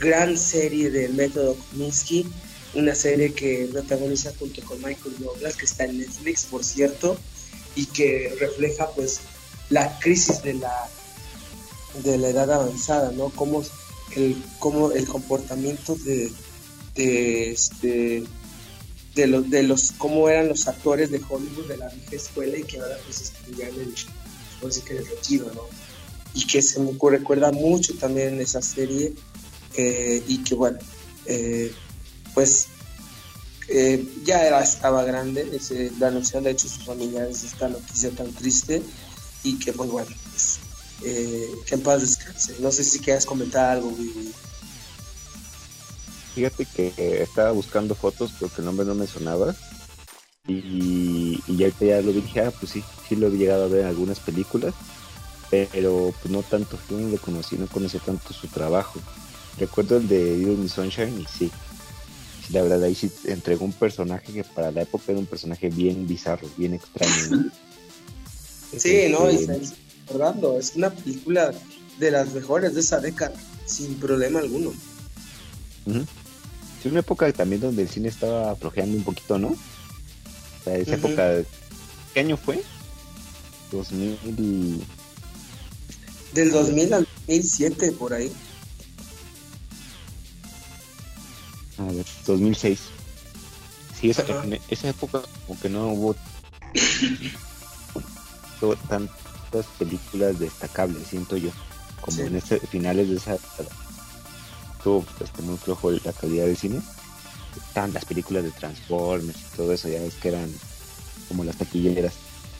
gran 0.00 0.36
serie 0.36 0.90
del 0.90 1.12
método 1.12 1.56
Kominsky, 1.70 2.26
una 2.74 2.94
serie 2.94 3.32
que 3.34 3.68
protagoniza 3.70 4.32
junto 4.38 4.62
con 4.62 4.78
Michael 4.78 5.14
Douglas, 5.18 5.56
que 5.56 5.66
está 5.66 5.84
en 5.84 5.98
Netflix, 5.98 6.46
por 6.46 6.64
cierto, 6.64 7.18
y 7.74 7.86
que 7.86 8.34
refleja 8.38 8.90
pues 8.90 9.20
la 9.68 9.98
crisis 9.98 10.42
de 10.42 10.54
la, 10.54 10.88
de 12.02 12.18
la 12.18 12.28
edad 12.28 12.50
avanzada, 12.50 13.12
¿no? 13.12 13.30
Cómo 13.30 13.62
el, 14.16 14.42
cómo 14.58 14.90
el 14.92 15.06
comportamiento 15.06 15.94
de, 15.94 16.30
de, 16.94 17.50
este, 17.52 18.24
de, 19.14 19.62
los, 19.62 19.92
cómo 19.92 20.28
eran 20.28 20.48
los 20.48 20.66
actores 20.66 21.10
de 21.10 21.20
Hollywood 21.28 21.66
de 21.66 21.76
la 21.76 21.88
vieja 21.88 22.16
escuela 22.16 22.58
y 22.58 22.64
que 22.64 22.80
ahora 22.80 22.96
pues 23.04 23.32
en 23.46 23.60
el, 23.60 23.94
pues, 24.60 24.78
que 24.80 24.96
el 24.96 25.06
retiro, 25.06 25.50
¿no? 25.54 25.62
Y 26.34 26.46
que 26.46 26.62
se 26.62 26.80
me 26.80 26.92
recuerda 27.10 27.50
mucho 27.52 27.94
también 27.94 28.40
esa 28.40 28.62
serie 28.62 29.12
eh, 29.76 30.22
y 30.28 30.38
que 30.38 30.54
bueno, 30.54 30.78
eh, 31.26 31.72
pues 32.34 32.68
eh, 33.72 34.04
ya 34.24 34.44
era, 34.44 34.62
estaba 34.62 35.04
grande, 35.04 35.46
la 36.00 36.10
noción 36.10 36.42
de 36.44 36.50
hecho 36.50 36.68
sus 36.68 36.84
familiares 36.84 37.44
esta 37.44 37.68
noticia 37.68 38.10
tan 38.10 38.32
triste 38.32 38.82
y 39.44 39.58
que 39.60 39.72
pues 39.72 39.88
bueno, 39.88 40.10
pues, 40.30 40.58
eh, 41.04 41.48
que 41.66 41.76
en 41.76 41.82
paz 41.82 42.00
descanse. 42.00 42.56
No 42.58 42.72
sé 42.72 42.82
si 42.82 42.98
quieras 42.98 43.24
comentar 43.24 43.70
algo, 43.70 43.94
Fíjate 46.34 46.64
que 46.64 47.22
estaba 47.22 47.50
buscando 47.52 47.94
fotos 47.94 48.32
porque 48.38 48.60
el 48.60 48.64
nombre 48.64 48.86
no 48.86 48.94
me 48.94 49.06
sonaba 49.06 49.54
y, 50.46 51.40
y 51.46 51.56
ya, 51.56 51.68
ya 51.80 52.00
lo 52.00 52.12
dije, 52.12 52.40
ah, 52.40 52.52
pues 52.58 52.72
sí, 52.72 52.84
sí 53.08 53.16
lo 53.16 53.28
he 53.28 53.30
llegado 53.30 53.64
a 53.64 53.68
ver 53.68 53.82
en 53.82 53.86
algunas 53.88 54.20
películas, 54.20 54.74
pero 55.50 56.12
pues 56.20 56.32
no 56.32 56.42
tanto, 56.42 56.78
no 56.90 57.08
lo 57.08 57.18
conocí, 57.18 57.56
no 57.56 57.66
conocí 57.66 57.98
tanto 57.98 58.32
su 58.32 58.48
trabajo. 58.48 59.00
Recuerdo 59.58 59.96
el 59.98 60.08
de 60.08 60.36
Little 60.36 60.68
Sunshine 60.68 61.20
y 61.20 61.26
sí, 61.26 61.50
la 62.52 62.62
verdad 62.62 62.82
ahí 62.82 62.94
sí 62.94 63.10
entregó 63.24 63.64
un 63.64 63.72
personaje 63.72 64.32
que 64.32 64.44
para 64.44 64.70
la 64.70 64.82
época 64.82 65.04
era 65.08 65.18
un 65.18 65.26
personaje 65.26 65.68
bien 65.68 66.06
bizarro, 66.06 66.48
bien 66.56 66.74
extraño. 66.74 67.50
Sí, 68.76 69.08
no, 69.10 69.28
este, 69.28 69.56
y 69.56 69.70
recordando, 70.06 70.58
es 70.58 70.76
una 70.76 70.90
película 70.90 71.52
de 71.98 72.10
las 72.10 72.32
mejores 72.32 72.74
de 72.74 72.80
esa 72.80 73.00
década, 73.00 73.34
sin 73.66 73.94
problema 73.96 74.38
alguno. 74.38 74.72
Es 75.86 76.86
una 76.86 77.00
época 77.00 77.32
también 77.32 77.60
donde 77.60 77.82
el 77.82 77.88
cine 77.88 78.08
estaba 78.08 78.52
aflojeando 78.52 78.96
un 78.96 79.04
poquito, 79.04 79.38
¿no? 79.38 79.56
esa 80.66 80.94
época, 80.94 81.42
¿qué 82.14 82.20
año 82.20 82.36
fue? 82.36 82.62
2000 83.72 84.18
y... 84.38 84.80
Del 86.32 86.52
2000 86.52 86.94
al 86.94 87.08
2007, 87.26 87.92
por 87.92 88.12
ahí. 88.12 88.30
A 91.80 91.92
ver, 91.92 92.04
2006. 92.26 92.80
Sí, 93.98 94.10
esa, 94.10 94.22
en 94.44 94.60
esa 94.68 94.88
época 94.88 95.22
como 95.46 95.60
que 95.60 95.68
no 95.68 95.88
hubo 95.88 96.16
tantas 98.88 99.66
películas 99.78 100.38
destacables, 100.38 101.08
siento 101.08 101.36
yo, 101.36 101.50
como 102.00 102.22
en 102.22 102.36
ese, 102.36 102.60
finales 102.60 103.08
de 103.08 103.16
esa 103.16 103.36
estuvo 104.76 105.04
este, 105.20 105.42
muy 105.42 105.56
flojo 105.56 105.90
la 105.90 106.12
calidad 106.12 106.46
de 106.46 106.56
cine. 106.56 106.80
Estaban 107.68 107.92
las 107.92 108.04
películas 108.04 108.44
de 108.44 108.50
Transformers 108.50 109.38
y 109.38 109.56
todo 109.56 109.72
eso, 109.72 109.88
ya 109.88 110.00
ves 110.00 110.14
que 110.14 110.28
eran 110.28 110.50
como 111.28 111.44
las 111.44 111.56
taquilleras. 111.56 112.14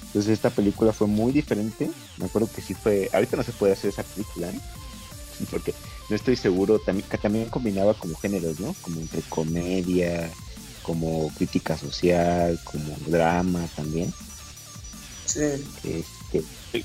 Entonces 0.07 0.33
esta 0.33 0.51
película 0.51 0.93
fue 0.93 1.07
muy 1.07 1.33
diferente. 1.33 1.91
Me 2.17 2.27
acuerdo 2.27 2.51
que 2.53 2.61
sí 2.61 2.75
fue. 2.75 3.09
Ahorita 3.13 3.37
no 3.37 3.45
se 3.45 3.53
puede 3.53 3.75
hacer 3.75 3.91
esa 3.91 4.03
película, 4.03 4.51
¿eh? 4.51 4.61
porque 5.51 5.75
no 6.09 6.17
estoy 6.17 6.37
seguro. 6.37 6.79
También, 6.79 7.07
también 7.21 7.49
combinaba 7.49 7.95
como 7.95 8.17
géneros, 8.17 8.61
¿no? 8.61 8.75
Como 8.81 9.01
entre 9.01 9.23
comedia, 9.23 10.31
como 10.83 11.31
crítica 11.37 11.77
social, 11.77 12.59
como 12.65 12.97
drama 13.07 13.67
también. 13.77 14.13
Sí. 15.27 15.65
Este, 15.85 16.43
pues, 16.73 16.85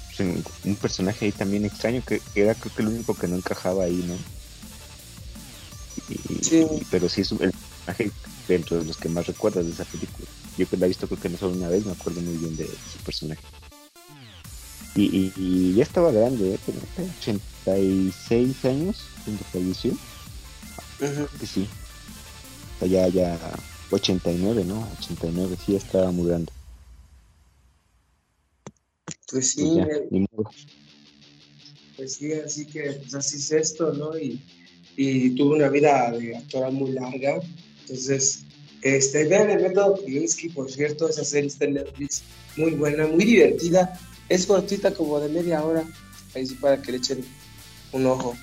un 0.64 0.76
personaje 0.76 1.26
ahí 1.26 1.32
también 1.32 1.66
extraño 1.66 2.04
que 2.06 2.22
era 2.36 2.54
creo 2.56 2.74
que 2.74 2.82
el 2.82 2.90
único 2.90 3.14
que 3.16 3.28
no 3.28 3.36
encajaba 3.36 3.86
ahí, 3.86 4.04
¿no? 4.08 4.16
sí. 6.42 6.68
pero 6.92 7.10
sí 7.10 7.22
es 7.22 7.32
el 7.32 7.38
personaje 7.86 8.12
dentro 8.48 8.78
de 8.78 8.86
los 8.86 8.98
que 8.98 9.10
más 9.10 9.26
recuerdas 9.28 9.66
de 9.66 9.72
esa 9.72 9.86
película. 9.86 10.28
Yo 10.58 10.68
que 10.68 10.78
la 10.78 10.86
he 10.86 10.90
visto 10.90 11.08
creo 11.08 11.20
que 11.20 11.30
no 11.30 11.38
solo 11.38 11.56
una 11.56 11.70
vez, 11.70 11.86
me 11.86 11.92
acuerdo 11.92 12.22
muy 12.22 12.38
bien 12.38 12.56
de 12.56 12.66
su 12.66 13.00
personaje. 13.04 13.42
Y, 14.96 15.74
ya 15.74 15.84
estaba 15.84 16.12
grande, 16.12 16.54
¿eh? 16.54 16.60
86 17.66 18.66
años 18.66 18.98
cuando 19.24 19.44
falleció. 19.46 19.92
Que 21.40 21.46
sí. 21.46 21.68
ya, 22.82 23.08
ya, 23.08 23.38
89, 23.92 24.64
¿no? 24.66 24.88
89, 25.00 25.58
sí, 25.66 25.76
estaba 25.76 26.12
muy 26.12 26.28
grande. 26.28 26.52
Pues 29.32 29.52
sí, 29.52 29.80
pues, 30.32 30.48
pues 31.98 32.14
sí, 32.14 32.34
así 32.34 32.66
que 32.66 32.94
pues 32.94 33.16
así 33.16 33.38
es 33.38 33.52
esto, 33.52 33.92
¿no? 33.94 34.18
Y, 34.18 34.40
y 34.96 35.32
tuvo 35.32 35.56
una 35.56 35.68
vida 35.70 36.12
de 36.12 36.38
actora 36.38 36.70
muy 36.70 36.92
larga. 36.92 37.40
Entonces, 37.82 38.44
este, 38.82 39.26
vean 39.26 39.50
el 39.50 39.64
método 39.64 39.98
Kolinsky, 39.98 40.50
por 40.50 40.72
cierto, 40.72 41.10
esa 41.10 41.26
serie 41.26 41.48
está 41.48 41.66
en 41.66 41.74
Netflix, 41.74 42.22
muy 42.56 42.72
buena, 42.72 43.08
muy 43.08 43.26
divertida. 43.26 44.00
Es 44.30 44.46
cortita, 44.46 44.94
como 44.94 45.20
de 45.20 45.30
media 45.30 45.64
hora. 45.64 45.84
Ahí 46.36 46.46
sí, 46.46 46.56
para 46.56 46.82
que 46.82 46.92
le 46.92 46.98
echen 47.00 47.26
un 47.96 48.06
ojo. 48.06 48.36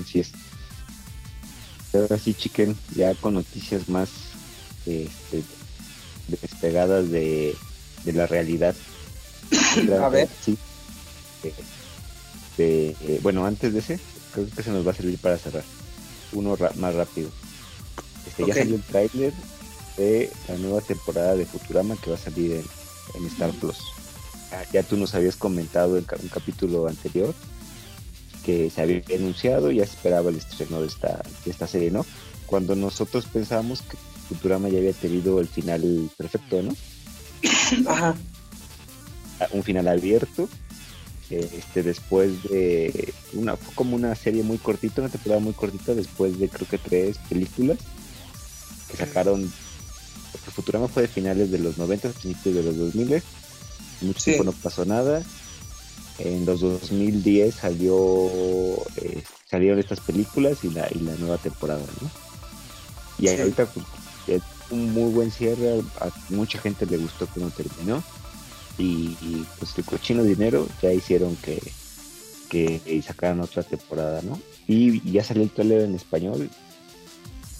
Así 0.00 0.20
es. 0.20 0.30
Ahora 1.92 2.18
sí, 2.18 2.34
chiquen, 2.34 2.76
ya 2.94 3.14
con 3.14 3.34
noticias 3.34 3.88
más 3.88 4.10
este, 4.86 5.42
despegadas 6.28 7.10
de, 7.10 7.56
de 8.04 8.12
la 8.12 8.26
realidad. 8.26 8.74
A 10.02 10.08
ver. 10.08 10.28
Sí. 10.44 10.56
Eh, 12.58 13.20
bueno, 13.22 13.46
antes 13.46 13.72
de 13.72 13.78
ese, 13.78 14.00
creo 14.32 14.48
que 14.50 14.62
se 14.62 14.70
nos 14.70 14.86
va 14.86 14.92
a 14.92 14.94
servir 14.94 15.18
para 15.18 15.38
cerrar. 15.38 15.64
Uno 16.32 16.56
más 16.76 16.94
rápido. 16.94 17.30
Este, 18.26 18.46
Ya 18.46 18.54
salió 18.54 18.76
el 18.76 18.82
tráiler 18.82 19.32
de 19.96 20.30
la 20.48 20.56
nueva 20.58 20.80
temporada 20.80 21.34
de 21.34 21.46
Futurama 21.46 21.96
que 21.96 22.10
va 22.10 22.16
a 22.16 22.20
salir 22.20 22.52
en, 23.14 23.26
Star 23.26 23.50
Plus. 23.52 23.78
Ya, 24.72 24.82
tú 24.82 24.96
nos 24.96 25.14
habías 25.14 25.36
comentado 25.36 25.98
en 25.98 26.04
un 26.22 26.28
capítulo 26.28 26.88
anterior 26.88 27.34
que 28.44 28.70
se 28.70 28.80
había 28.80 29.02
anunciado, 29.14 29.70
ya 29.70 29.84
se 29.84 29.92
esperaba 29.92 30.30
el 30.30 30.36
estreno 30.36 30.80
de 30.80 30.86
esta, 30.86 31.22
de 31.44 31.50
esta 31.50 31.66
serie, 31.66 31.90
¿no? 31.90 32.06
Cuando 32.46 32.74
nosotros 32.74 33.26
pensábamos 33.26 33.82
que 33.82 33.96
Futurama 34.28 34.68
ya 34.68 34.78
había 34.78 34.92
tenido 34.92 35.38
el 35.40 35.48
final 35.48 36.10
perfecto, 36.16 36.62
¿no? 36.62 36.74
Ajá. 37.90 38.14
Un 39.52 39.62
final 39.62 39.86
abierto 39.86 40.48
este 41.30 41.82
después 41.82 42.42
de 42.44 43.12
una 43.34 43.56
fue 43.56 43.74
como 43.74 43.96
una 43.96 44.14
serie 44.14 44.42
muy 44.42 44.58
cortita 44.58 45.02
una 45.02 45.10
temporada 45.10 45.40
muy 45.40 45.52
cortita 45.52 45.94
después 45.94 46.38
de 46.38 46.48
creo 46.48 46.66
que 46.66 46.78
tres 46.78 47.18
películas 47.28 47.78
que 48.90 48.96
sacaron 48.96 49.52
porque 50.32 50.50
Futurama 50.50 50.88
fue 50.88 51.02
de 51.02 51.08
finales 51.08 51.50
de 51.50 51.58
los 51.58 51.76
90 51.76 52.08
principios 52.10 52.54
de 52.54 52.62
los 52.62 52.76
2000 52.76 53.22
mucho 54.00 54.24
tiempo 54.24 54.44
no 54.44 54.52
pasó 54.52 54.84
nada 54.84 55.22
en 56.18 56.44
los 56.44 56.60
2010 56.60 57.54
salió 57.54 57.96
eh, 58.96 59.22
salieron 59.48 59.78
estas 59.78 60.00
películas 60.00 60.64
y 60.64 60.70
la 60.70 60.88
y 60.90 60.98
la 61.00 61.14
nueva 61.16 61.38
temporada 61.38 61.84
¿no? 62.00 62.10
y 63.18 63.28
ahorita 63.28 63.66
pues, 63.66 63.86
es 64.26 64.42
un 64.70 64.92
muy 64.92 65.12
buen 65.12 65.30
cierre 65.30 65.80
a 66.00 66.10
mucha 66.30 66.58
gente 66.58 66.86
le 66.86 66.98
gustó 66.98 67.26
cómo 67.26 67.50
terminó 67.50 68.02
y, 68.78 69.44
pues 69.58 69.76
el 69.76 69.84
cochino 69.84 70.22
dinero 70.22 70.66
ya 70.80 70.92
hicieron 70.92 71.36
que, 71.36 71.60
que 72.48 73.02
sacaran 73.04 73.40
otra 73.40 73.62
temporada, 73.62 74.22
¿no? 74.22 74.40
Y, 74.66 75.10
ya 75.10 75.24
salió 75.24 75.42
el 75.42 75.50
trailer 75.50 75.82
en 75.82 75.94
español 75.94 76.48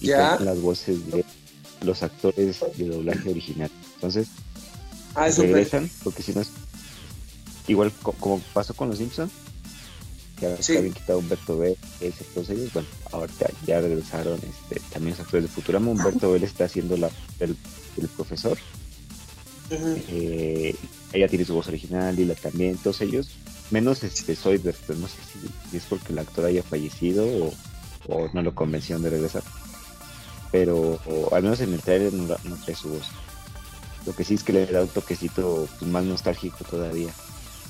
y 0.01 0.07
¿Ya? 0.07 0.39
las 0.39 0.61
voces 0.61 1.11
de 1.11 1.25
los 1.83 2.03
actores 2.03 2.61
de 2.77 2.89
doblaje 2.89 3.31
original. 3.31 3.71
Entonces, 3.95 4.29
ah, 5.19 5.29
regresan, 5.29 5.91
porque 6.03 6.23
si 6.23 6.33
no 6.33 6.41
es 6.41 6.51
igual 7.67 7.93
como 8.03 8.41
pasó 8.53 8.75
con 8.75 8.89
los 8.89 8.99
Simpsons, 8.99 9.33
que 10.39 10.47
habían 10.47 10.93
quitado 10.93 11.19
Humberto 11.19 11.59
B, 11.59 11.77
ese, 12.01 12.25
todos 12.33 12.49
ellos, 12.51 12.73
bueno, 12.73 12.89
ahora 13.13 13.33
ya, 13.67 13.81
regresaron 13.81 14.35
este, 14.37 14.81
también 14.91 15.17
los 15.17 15.21
actores 15.21 15.45
de 15.45 15.49
Futurama. 15.49 15.91
Humberto 15.91 16.31
B 16.31 16.39
está 16.45 16.65
haciendo 16.65 16.97
la, 16.97 17.11
el, 17.41 17.57
el 17.97 18.09
profesor 18.09 18.57
eh, 19.71 20.75
ella 21.13 21.29
tiene 21.29 21.45
su 21.45 21.55
voz 21.55 21.69
original 21.69 22.19
y 22.19 22.25
la 22.25 22.35
también, 22.35 22.77
todos 22.79 23.01
ellos, 23.03 23.31
menos 23.71 24.03
este 24.03 24.35
Soy 24.35 24.59
pero 24.59 24.99
no 24.99 25.09
sé 25.09 25.17
si, 25.71 25.77
es 25.77 25.85
porque 25.85 26.13
el 26.13 26.19
actor 26.19 26.47
haya 26.47 26.63
fallecido 26.63 27.27
o, 28.09 28.31
no 28.33 28.43
lo 28.43 28.55
convencieron 28.55 29.03
de 29.03 29.11
regresar. 29.11 29.43
Pero 30.51 30.99
al 31.31 31.43
menos 31.43 31.61
en 31.61 31.75
el 31.75 31.81
trailer 31.83 32.15
no, 32.15 32.37
trae 32.65 32.75
su 32.75 32.89
voz. 32.89 33.07
Lo 34.07 34.15
que 34.15 34.25
sí 34.25 34.35
es 34.35 34.43
que 34.43 34.53
le 34.53 34.67
da 34.67 34.83
un 34.83 34.89
toquecito 34.89 35.69
pues, 35.79 35.91
más 35.91 36.05
nostálgico 36.05 36.65
todavía. 36.65 37.13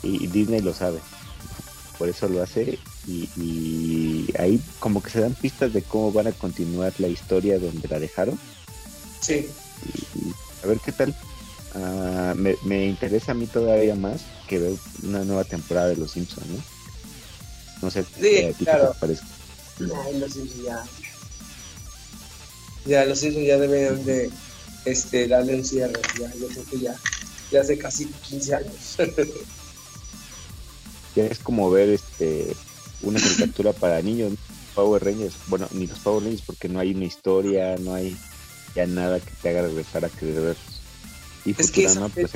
Y, 0.03 0.27
Disney 0.29 0.61
lo 0.61 0.73
sabe. 0.75 1.01
Por 1.99 2.09
eso 2.09 2.29
lo 2.29 2.43
hace. 2.43 2.79
Y, 3.07 4.29
ahí 4.39 4.61
como 4.79 5.03
que 5.03 5.11
se 5.11 5.21
dan 5.21 5.35
pistas 5.35 5.73
de 5.73 5.83
cómo 5.83 6.13
van 6.13 6.29
a 6.29 6.33
continuar 6.33 6.93
la 6.99 7.09
historia 7.09 7.59
donde 7.59 7.89
la 7.89 7.99
dejaron. 7.99 8.39
Sí. 9.21 9.49
a 10.63 10.67
ver 10.67 10.79
qué 10.85 10.93
tal. 10.93 11.15
Ah, 11.75 12.35
me, 12.37 12.87
interesa 12.87 13.33
a 13.33 13.35
mí 13.35 13.47
todavía 13.47 13.95
más 13.95 14.23
que 14.47 14.59
ver 14.59 14.73
una 15.03 15.25
nueva 15.25 15.45
temporada 15.45 15.89
de 15.89 15.97
Los 15.97 16.13
Simpsons, 16.13 16.47
¿no? 16.47 16.63
No 17.83 17.91
sé 17.91 18.05
sí, 18.05 18.65
claro. 18.65 18.93
te 18.93 18.99
parece. 18.99 19.23
los 19.79 20.33
Simpsons 20.33 20.63
ya. 20.65 20.85
Ya, 22.87 23.05
los 23.05 23.19
Simpsons 23.19 23.47
ya 23.47 23.59
deben 23.59 24.05
de 24.05 24.31
este, 24.91 25.29
darle 25.29 25.57
un 25.57 25.65
cierre. 25.65 26.01
Ya, 26.19 26.33
yo 26.35 26.49
creo 26.49 26.65
que 26.65 26.79
ya, 26.79 26.97
ya 27.51 27.61
hace 27.61 27.79
casi 27.79 28.07
15 28.07 28.55
años. 28.55 28.97
ya 31.17 31.27
es 31.27 31.39
como 31.39 31.71
ver 31.71 31.91
este 31.91 32.55
una 33.03 33.21
caricatura 33.21 33.73
para 33.73 34.03
niños, 34.03 34.33
Power 34.75 35.05
Rangers. 35.05 35.35
Bueno, 35.47 35.69
ni 35.73 35.87
los 35.87 35.99
Power 36.01 36.25
Rangers 36.25 36.43
porque 36.45 36.69
no 36.69 36.81
hay 36.81 36.93
una 36.95 37.05
historia, 37.05 37.77
no 37.79 37.95
hay 37.95 38.17
ya 38.75 38.87
nada 38.87 39.21
que 39.21 39.31
te 39.43 39.49
haga 39.49 39.63
regresar 39.63 40.05
a 40.05 40.09
querer 40.09 40.41
ver 40.41 40.57
es 41.57 41.71
que 41.71 41.85
esa, 41.85 42.09
pues, 42.09 42.33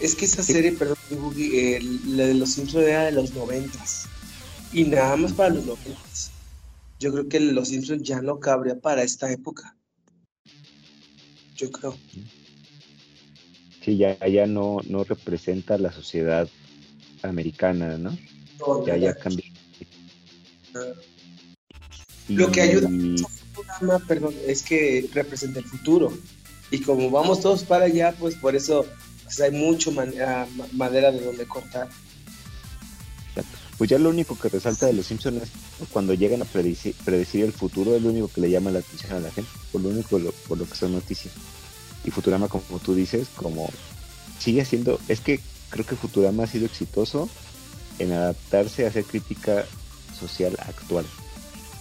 es 0.00 0.14
que 0.14 0.24
esa 0.24 0.42
serie, 0.42 0.72
perdón, 0.72 0.96
la 2.06 2.26
de 2.26 2.34
los 2.34 2.52
Simpsons 2.52 2.84
era 2.84 3.04
de 3.04 3.12
los 3.12 3.32
noventas. 3.32 4.06
Y 4.72 4.84
nada 4.84 5.16
más 5.16 5.32
para 5.32 5.50
los 5.50 5.64
noventas. 5.64 6.30
Yo 6.98 7.12
creo 7.12 7.28
que 7.28 7.40
los 7.40 7.68
Simpsons 7.68 8.02
ya 8.02 8.20
no 8.20 8.40
cabría 8.40 8.78
para 8.78 9.02
esta 9.02 9.30
época. 9.30 9.76
Yo 11.62 11.70
creo. 11.70 11.96
Sí, 13.84 13.96
ya, 13.96 14.18
ya 14.26 14.46
no, 14.46 14.78
no 14.84 15.04
representa 15.04 15.78
la 15.78 15.92
sociedad 15.92 16.48
americana, 17.22 17.96
¿no? 17.98 18.18
ya, 18.84 18.96
ya 18.96 19.14
cambió. 19.14 19.44
Lo 22.28 22.50
que 22.50 22.62
ayuda 22.62 22.88
programa, 23.52 23.98
perdón, 24.06 24.34
es 24.46 24.62
que 24.62 25.08
representa 25.12 25.60
el 25.60 25.64
futuro. 25.64 26.12
Y 26.70 26.80
como 26.80 27.10
vamos 27.10 27.40
todos 27.40 27.62
para 27.62 27.84
allá, 27.84 28.14
pues 28.18 28.34
por 28.34 28.56
eso 28.56 28.86
pues, 29.22 29.40
hay 29.40 29.52
mucho 29.52 29.92
ah, 30.26 30.46
madera 30.72 31.12
de 31.12 31.20
donde 31.24 31.46
cortar. 31.46 31.88
Pues 33.78 33.90
ya 33.90 33.98
lo 33.98 34.10
único 34.10 34.38
que 34.38 34.48
resalta 34.48 34.86
de 34.86 34.92
los 34.92 35.06
Simpsons 35.06 35.42
es 35.42 35.88
cuando 35.90 36.14
llegan 36.14 36.42
a 36.42 36.44
predecir, 36.44 36.94
predecir, 37.04 37.44
el 37.44 37.52
futuro, 37.52 37.96
es 37.96 38.02
lo 38.02 38.10
único 38.10 38.28
que 38.28 38.40
le 38.40 38.50
llama 38.50 38.70
la 38.70 38.80
atención 38.80 39.12
a 39.12 39.20
la 39.20 39.30
gente, 39.30 39.50
por 39.70 39.80
lo 39.80 39.88
único 39.88 40.20
por 40.46 40.58
lo 40.58 40.66
que 40.66 40.74
son 40.74 40.92
noticias. 40.92 41.34
Y 42.04 42.10
Futurama, 42.10 42.48
como 42.48 42.78
tú 42.82 42.94
dices, 42.94 43.28
como 43.34 43.70
sigue 44.38 44.64
siendo, 44.64 45.00
es 45.08 45.20
que 45.20 45.40
creo 45.70 45.86
que 45.86 45.96
Futurama 45.96 46.44
ha 46.44 46.46
sido 46.46 46.66
exitoso 46.66 47.28
en 47.98 48.12
adaptarse 48.12 48.84
a 48.84 48.88
hacer 48.88 49.04
crítica 49.04 49.64
social 50.18 50.56
actual. 50.60 51.06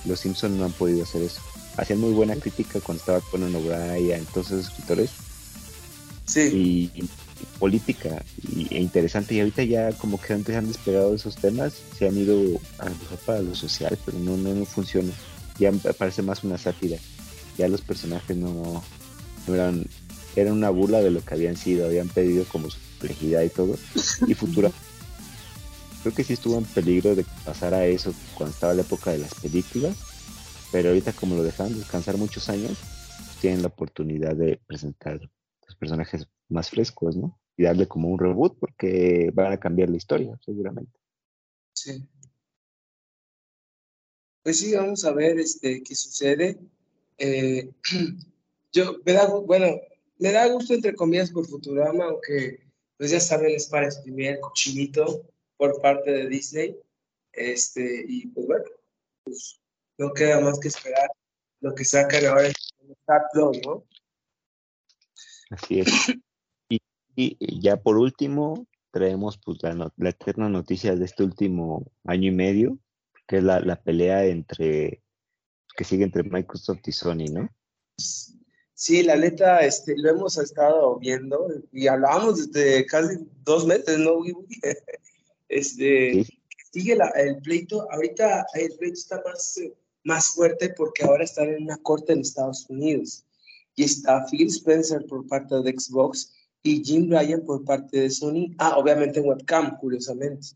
Los 0.06 0.20
Simpsons 0.20 0.56
no 0.56 0.66
han 0.66 0.72
podido 0.72 1.04
hacer 1.04 1.22
eso. 1.22 1.42
Hacían 1.78 2.00
muy 2.00 2.12
buena 2.12 2.36
crítica 2.36 2.80
cuando 2.82 3.00
estaba 3.00 3.22
Conan 3.22 3.56
O'Brien, 3.56 4.26
todos 4.26 4.48
esos 4.48 4.68
escritores. 4.68 5.12
Sí. 6.26 6.92
Y, 6.94 7.10
política 7.60 8.24
y, 8.42 8.74
e 8.74 8.80
interesante. 8.80 9.36
Y 9.36 9.40
ahorita 9.40 9.64
ya 9.64 9.92
como 9.94 10.20
que 10.20 10.34
antes 10.34 10.56
han 10.56 10.68
despegado 10.68 11.14
esos 11.14 11.36
temas, 11.36 11.74
se 11.98 12.08
han 12.08 12.18
ido 12.18 12.60
a 12.80 12.90
lo 12.90 12.96
para 13.26 13.42
lo 13.42 13.56
social, 13.56 13.98
pero 14.06 14.20
no, 14.20 14.38
no, 14.38 14.54
no 14.54 14.66
funciona. 14.66 15.14
Ya 15.60 15.72
parece 15.72 16.22
más 16.22 16.44
una 16.44 16.58
sátira. 16.58 16.98
Ya 17.58 17.68
los 17.68 17.82
personajes 17.82 18.36
no, 18.36 18.84
no 19.48 19.56
eran, 19.56 19.86
eran 20.36 20.54
una 20.54 20.70
burla 20.70 21.02
de 21.02 21.12
lo 21.12 21.24
que 21.24 21.34
habían 21.34 21.58
sido, 21.58 21.86
habían 21.86 22.08
pedido 22.08 22.46
como 22.46 22.70
su 22.70 22.80
complejidad 22.80 23.44
y 23.44 23.50
todo. 23.50 23.78
Y 24.28 24.34
Futura 24.34 24.72
creo 26.02 26.14
que 26.14 26.24
sí 26.24 26.34
estuvo 26.34 26.58
en 26.58 26.66
peligro 26.66 27.16
de 27.16 27.26
pasar 27.46 27.74
a 27.74 27.86
eso 27.86 28.14
cuando 28.36 28.54
estaba 28.54 28.74
la 28.74 28.82
época 28.82 29.12
de 29.12 29.20
las 29.20 29.34
películas, 29.36 29.96
pero 30.72 30.90
ahorita 30.90 31.14
como 31.14 31.36
lo 31.36 31.44
dejaron 31.44 31.78
descansar 31.78 32.18
muchos 32.18 32.50
años, 32.50 32.78
pues 33.18 33.38
tienen 33.40 33.62
la 33.62 33.68
oportunidad 33.68 34.36
de 34.36 34.60
presentar 34.66 35.20
los 35.68 35.76
personajes 35.76 36.28
más 36.52 36.70
frescos, 36.70 37.16
¿no? 37.16 37.40
Y 37.58 37.64
darle 37.64 37.88
como 37.88 38.10
un 38.10 38.20
reboot 38.20 38.58
porque 38.60 39.32
van 39.34 39.54
a 39.54 39.60
cambiar 39.60 39.90
la 39.90 39.98
historia, 39.98 40.40
seguramente. 40.44 41.00
Sí. 41.74 42.08
Pues 44.44 44.60
sí, 44.60 44.76
vamos 44.76 45.06
a 45.06 45.12
ver 45.12 45.40
este, 45.40 45.84
qué 45.84 45.96
sucede. 45.96 46.60
Eh, 47.18 47.70
yo, 48.72 48.98
me 49.06 49.14
da, 49.14 49.28
bueno, 49.28 49.68
me 50.18 50.32
da 50.32 50.48
gusto 50.48 50.74
entre 50.74 50.96
comillas 50.96 51.32
por 51.32 51.48
Futurama, 51.48 52.06
aunque 52.06 52.60
pues 52.98 53.12
ya 53.12 53.20
saben, 53.20 53.56
es 53.56 53.68
para 53.68 53.88
exprimir 53.88 54.28
el 54.28 54.40
cochinito 54.40 55.26
por 55.58 55.82
parte 55.82 56.12
de 56.12 56.28
Disney. 56.28 56.78
Este, 57.34 58.06
y 58.08 58.28
pues 58.28 58.46
bueno, 58.46 58.66
pues 59.24 59.60
no 59.98 60.14
queda 60.14 60.40
más 60.40 60.60
que 60.60 60.68
esperar 60.68 61.10
lo 61.62 61.74
que 61.74 61.86
sacan 61.86 62.26
ahora 62.26 62.48
en 62.48 62.54
Star 63.02 63.22
Plus, 63.32 63.60
¿no? 63.66 63.84
Así 65.52 65.80
es. 65.80 65.88
y, 67.16 67.62
ya 67.62 67.78
por 67.78 67.98
último, 67.98 68.68
traemos 68.92 69.38
pues 69.38 69.60
la, 69.64 69.92
la, 69.96 70.10
eterna 70.10 70.50
noticia 70.50 70.96
de 70.96 71.06
este 71.06 71.24
último 71.24 71.92
año 72.06 72.30
y 72.30 72.36
medio, 72.36 72.78
que 73.28 73.38
es 73.38 73.44
la, 73.44 73.60
la 73.60 73.82
pelea 73.82 74.26
entre 74.26 75.02
que 75.76 75.84
sigue 75.84 76.04
entre 76.04 76.24
Microsoft 76.24 76.82
y 76.86 76.92
Sony, 76.92 77.26
¿no? 77.32 77.50
Sí, 78.74 79.04
la 79.04 79.16
neta, 79.16 79.60
este, 79.60 79.94
lo 79.98 80.10
hemos 80.10 80.38
estado 80.38 80.98
viendo 80.98 81.48
y 81.72 81.88
hablábamos 81.88 82.52
desde 82.52 82.86
casi 82.88 83.18
dos 83.44 83.66
meses, 83.66 84.00
¿no? 84.00 84.24
Este, 85.54 86.26
sigue 86.72 86.98
el 87.16 87.42
pleito, 87.42 87.86
ahorita 87.92 88.46
el 88.54 88.72
pleito 88.78 88.94
está 88.94 89.22
más, 89.26 89.60
más 90.06 90.30
fuerte 90.30 90.70
porque 90.70 91.04
ahora 91.04 91.26
están 91.26 91.50
en 91.50 91.64
una 91.64 91.76
corte 91.76 92.14
en 92.14 92.22
Estados 92.22 92.66
Unidos 92.70 93.26
y 93.76 93.84
está 93.84 94.26
Phil 94.28 94.48
Spencer 94.48 95.06
por 95.08 95.28
parte 95.28 95.62
de 95.62 95.78
Xbox 95.78 96.34
y 96.64 96.84
Jim 96.84 97.10
Ryan 97.10 97.44
por 97.46 97.64
parte 97.64 98.02
de 98.02 98.10
Sony, 98.10 98.54
ah, 98.58 98.78
obviamente 98.78 99.20
en 99.20 99.28
webcam, 99.28 99.78
curiosamente. 99.78 100.50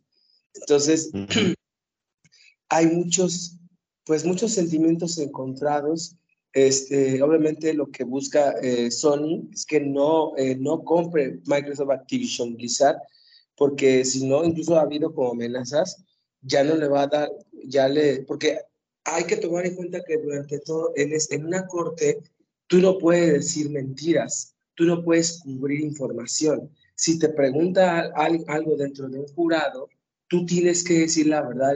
Entonces, 0.54 1.12
hay 2.70 2.88
muchos, 2.88 3.58
pues 4.06 4.26
muchos 4.26 4.54
sentimientos 4.54 5.18
encontrados. 5.18 6.16
Este, 6.54 7.22
obviamente 7.22 7.74
lo 7.74 7.92
que 7.92 8.06
busca 8.06 8.52
eh, 8.62 8.90
Sony 8.90 9.50
es 9.52 9.66
que 9.66 9.82
no, 9.82 10.38
eh, 10.38 10.56
no 10.56 10.84
compre 10.84 11.42
Microsoft 11.46 11.92
Activision 11.92 12.56
Blizzard, 12.56 12.98
porque 13.58 14.06
si 14.06 14.26
no, 14.26 14.44
incluso 14.46 14.78
ha 14.78 14.82
habido 14.82 15.14
como 15.14 15.32
amenazas, 15.32 16.04
ya 16.42 16.64
no 16.64 16.76
le 16.76 16.88
va 16.88 17.04
a 17.04 17.08
dar, 17.08 17.32
ya 17.66 17.90
le, 17.90 18.22
porque 18.22 18.60
hay 19.04 19.24
que 19.26 19.38
tomar 19.38 19.66
en 19.66 19.76
cuenta 19.76 20.04
que 20.04 20.18
durante 20.18 20.60
todo, 20.60 20.94
en, 20.96 21.12
en 21.14 21.46
una 21.46 21.68
corte, 21.68 22.22
tú 22.68 22.78
no 22.78 22.98
puedes 22.98 23.34
decir 23.34 23.70
mentiras, 23.70 24.55
tú 24.76 24.86
no 24.86 25.04
puedes 25.04 25.40
cubrir 25.40 25.82
información. 25.82 26.70
Si 26.96 27.20
te 27.20 27.30
pregunta 27.30 28.12
algo 28.16 28.76
dentro 28.78 29.10
de 29.10 29.20
un 29.20 29.28
jurado, 29.28 29.90
tú 30.28 30.46
tienes 30.46 30.84
que 30.84 31.00
decir 31.00 31.28
la 31.28 31.42
verdad 31.42 31.76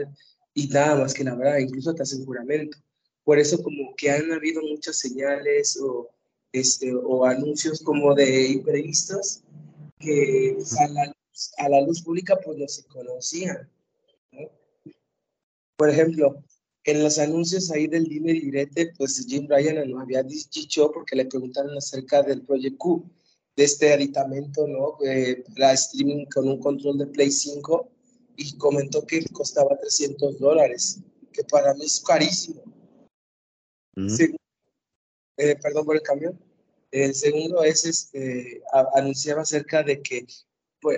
y 0.54 0.68
nada 0.68 0.96
más 0.96 1.14
que 1.14 1.24
la 1.24 1.34
verdad, 1.34 1.58
incluso 1.58 1.94
te 1.94 2.02
hacen 2.02 2.24
juramento. 2.24 2.78
Por 3.24 3.38
eso 3.38 3.62
como 3.62 3.94
que 3.96 4.10
han 4.10 4.32
habido 4.32 4.62
muchas 4.62 4.98
señales 4.98 5.78
o, 5.80 6.08
este, 6.52 6.94
o 6.94 7.24
anuncios 7.24 7.80
como 7.80 8.14
de 8.14 8.48
imprevistos 8.48 9.42
que 9.98 10.56
salen 10.64 11.12
a 11.58 11.68
la 11.68 11.80
luz 11.82 12.02
pública 12.02 12.38
pues 12.42 12.58
no 12.58 12.68
se 12.68 12.84
conocían. 12.84 13.68
Por 15.76 15.88
ejemplo, 15.88 16.42
en 16.84 17.02
los 17.02 17.18
anuncios 17.18 17.70
ahí 17.70 17.86
del 17.86 18.04
Dime 18.04 18.32
Direte, 18.32 18.92
pues 18.96 19.24
Jim 19.26 19.46
Ryan 19.48 19.90
nos 19.90 20.02
había 20.02 20.22
dicho 20.22 20.90
porque 20.92 21.16
le 21.16 21.26
preguntaron 21.26 21.76
acerca 21.76 22.22
del 22.22 22.42
Project 22.42 22.76
Q, 22.78 23.04
de 23.56 23.64
este 23.64 23.92
aditamento, 23.92 24.66
¿no? 24.66 24.96
Eh, 25.04 25.44
para 25.54 25.72
streaming 25.72 26.24
con 26.26 26.48
un 26.48 26.58
control 26.58 26.98
de 26.98 27.06
Play 27.06 27.30
5 27.30 27.88
y 28.36 28.56
comentó 28.56 29.06
que 29.06 29.24
costaba 29.26 29.78
300 29.78 30.38
dólares, 30.38 31.00
que 31.32 31.44
para 31.44 31.74
mí 31.74 31.84
es 31.84 32.00
carísimo. 32.00 32.62
Eh, 35.36 35.56
perdón 35.56 35.84
por 35.84 35.96
el 35.96 36.02
cambio. 36.02 36.38
El 36.90 37.14
segundo 37.14 37.62
es, 37.62 37.84
este, 37.84 38.62
anunciaba 38.94 39.42
acerca 39.42 39.82
de 39.82 40.00
que 40.00 40.26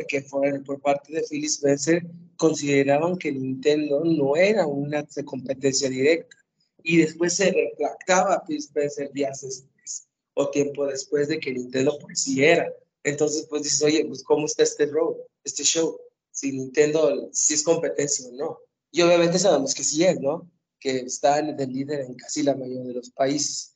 que 0.08 0.22
fueron 0.22 0.62
por 0.64 0.80
parte 0.80 1.12
de 1.12 1.22
Phil 1.22 1.44
Spencer 1.44 2.06
consideraban 2.36 3.16
que 3.16 3.32
Nintendo 3.32 4.02
no 4.04 4.36
era 4.36 4.66
una 4.66 5.06
competencia 5.24 5.88
directa 5.88 6.36
y 6.82 6.98
después 6.98 7.34
se 7.34 7.52
retractaba 7.52 8.44
Phil 8.46 8.58
Spencer 8.58 9.12
días 9.12 9.42
después 9.42 10.08
o 10.34 10.50
tiempo 10.50 10.86
después 10.86 11.28
de 11.28 11.38
que 11.38 11.52
Nintendo 11.52 11.98
pues 12.00 12.22
sí 12.22 12.44
era. 12.44 12.72
Entonces 13.04 13.46
pues 13.48 13.64
dices, 13.64 13.82
oye, 13.82 14.04
pues 14.06 14.22
¿cómo 14.22 14.46
está 14.46 14.62
este 14.62 14.86
road, 14.86 15.16
este 15.44 15.64
show? 15.64 15.98
Si 16.30 16.52
Nintendo 16.52 17.28
si 17.32 17.54
es 17.54 17.62
competencia 17.62 18.28
o 18.28 18.32
no. 18.32 18.58
Y 18.90 19.02
obviamente 19.02 19.38
sabemos 19.38 19.74
que 19.74 19.84
sí 19.84 20.04
es, 20.04 20.20
¿no? 20.20 20.50
Que 20.78 20.98
está 21.00 21.40
de 21.42 21.66
líder 21.66 22.00
en 22.00 22.14
casi 22.14 22.42
la 22.42 22.54
mayoría 22.54 22.84
de 22.84 22.94
los 22.94 23.10
países. 23.10 23.74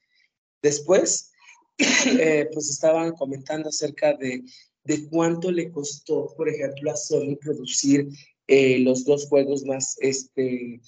Después, 0.63 1.31
eh, 1.79 2.49
pues 2.53 2.71
estaban 2.71 3.13
comentando 3.13 3.69
acerca 3.69 4.15
de 4.15 4.43
de 4.87 5.09
cuánto 5.09 5.51
le 5.51 5.71
costó, 5.71 6.33
por 6.37 6.49
ejemplo, 6.49 6.91
a 6.91 6.97
Sony 6.97 7.37
producir 7.41 8.09
eh, 8.47 8.79
los 8.79 9.05
dos 9.05 9.27
juegos 9.29 9.65
más, 9.65 9.97
este, 10.01 10.81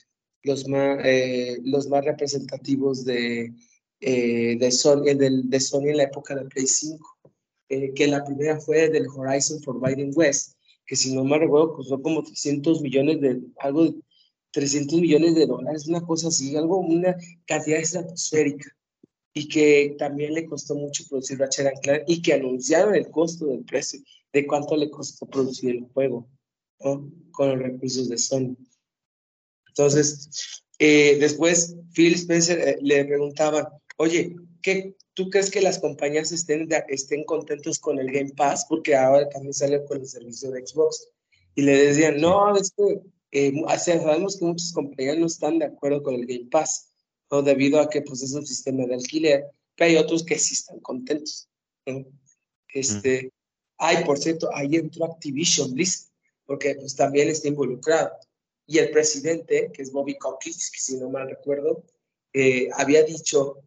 los 0.43 0.69
más, 0.69 1.01
eh, 1.05 1.59
los 1.65 1.89
más 1.89 2.05
representativos 2.05 3.05
de, 3.05 3.53
eh, 4.01 4.57
de, 4.57 4.71
Sony, 4.71 5.15
de 5.15 5.61
Sony 5.61 5.89
en 5.89 5.97
la 5.97 6.05
época 6.05 6.37
de 6.37 6.45
Play 6.45 6.67
5, 6.67 7.19
que 7.69 8.07
la 8.07 8.25
primera 8.25 8.59
fue 8.61 8.89
del 8.89 9.09
Horizon 9.09 9.61
Forbidden 9.63 10.13
West, 10.15 10.55
que 10.87 10.97
si 10.97 11.15
no 11.15 11.25
me 11.25 11.39
recuerdo 11.39 11.75
costó 11.75 12.01
como 12.01 12.23
300 12.23 12.81
millones 12.81 13.21
de, 13.21 13.41
algo 13.59 13.85
de 13.85 13.95
300 14.53 15.01
millones 15.01 15.35
de 15.35 15.47
dólares, 15.47 15.87
una 15.87 16.01
cosa 16.01 16.29
así, 16.29 16.57
algo, 16.57 16.79
una 16.79 17.15
cantidad 17.45 17.79
estratosférica 17.79 18.78
y 19.39 19.47
que 19.47 19.95
también 19.97 20.35
le 20.35 20.47
costó 20.47 20.75
mucho 20.75 21.05
producir 21.09 21.39
Ratchet 21.39 21.81
Clank 21.81 22.03
y 22.09 22.21
que 22.21 22.33
anunciaron 22.33 22.97
el 22.97 23.09
costo 23.09 23.47
del 23.47 23.65
precio, 23.65 24.01
de 24.33 24.45
cuánto 24.49 24.77
le 24.77 24.91
costó 24.91 25.27
producir 25.27 25.77
el 25.77 25.85
juego 25.95 26.29
con 26.79 27.13
los 27.39 27.59
recursos 27.61 28.09
de 28.09 28.19
Sony. 28.19 28.57
Entonces, 29.69 30.65
eh, 30.81 31.19
después 31.21 31.77
Phil 31.95 32.15
Spencer 32.15 32.59
eh, 32.59 32.79
le 32.83 33.05
preguntaba, 33.05 33.81
oye, 33.99 34.35
¿qué, 34.61 34.97
¿tú 35.15 35.31
crees 35.31 35.53
que 35.53 35.61
las 35.61 35.79
compañías 35.79 36.33
estén, 36.33 36.69
estén 36.89 37.23
contentos 37.23 37.79
con 37.79 38.01
el 38.01 38.11
Game 38.11 38.33
Pass? 38.37 38.67
Porque 38.69 38.97
ahora 38.97 39.29
también 39.29 39.55
sale 39.55 39.85
con 39.85 39.99
el 39.99 40.07
servicio 40.07 40.51
de 40.51 40.67
Xbox. 40.67 41.11
Y 41.55 41.63
le 41.63 41.87
decían, 41.87 42.21
no, 42.21 42.57
es 42.57 42.73
que 42.73 43.01
eh, 43.31 43.53
sabemos 43.79 44.37
que 44.37 44.47
muchas 44.47 44.73
compañías 44.73 45.17
no 45.17 45.27
están 45.27 45.61
de 45.61 45.67
acuerdo 45.67 46.03
con 46.03 46.17
el 46.17 46.27
Game 46.27 46.49
Pass 46.51 46.88
o 47.29 47.43
debido 47.43 47.81
a 47.81 47.89
que 47.89 48.03
pues, 48.03 48.23
es 48.23 48.33
un 48.33 48.47
sistema 48.47 48.87
de 48.87 48.95
alquiler, 48.95 49.47
pero 49.77 49.91
hay 49.91 49.97
otros 49.97 50.25
que 50.25 50.39
sí 50.39 50.55
están 50.55 50.81
contentos. 50.81 51.49
Este, 52.69 53.33
Hay, 53.79 54.05
por 54.05 54.19
cierto, 54.19 54.51
ahí 54.55 54.77
entró 54.77 55.05
Activision 55.05 55.73
Blizzard, 55.73 56.11
porque 56.45 56.75
pues, 56.75 56.97
también 56.97 57.29
está 57.29 57.49
involucrado. 57.49 58.11
Y 58.67 58.79
el 58.79 58.91
presidente, 58.91 59.71
que 59.73 59.83
es 59.83 59.93
Bobby 59.93 60.17
que 60.41 60.53
si 60.53 60.97
no 60.97 61.09
mal 61.11 61.29
recuerdo, 61.29 61.85
eh, 62.33 62.69
había 62.75 63.03
dicho 63.03 63.63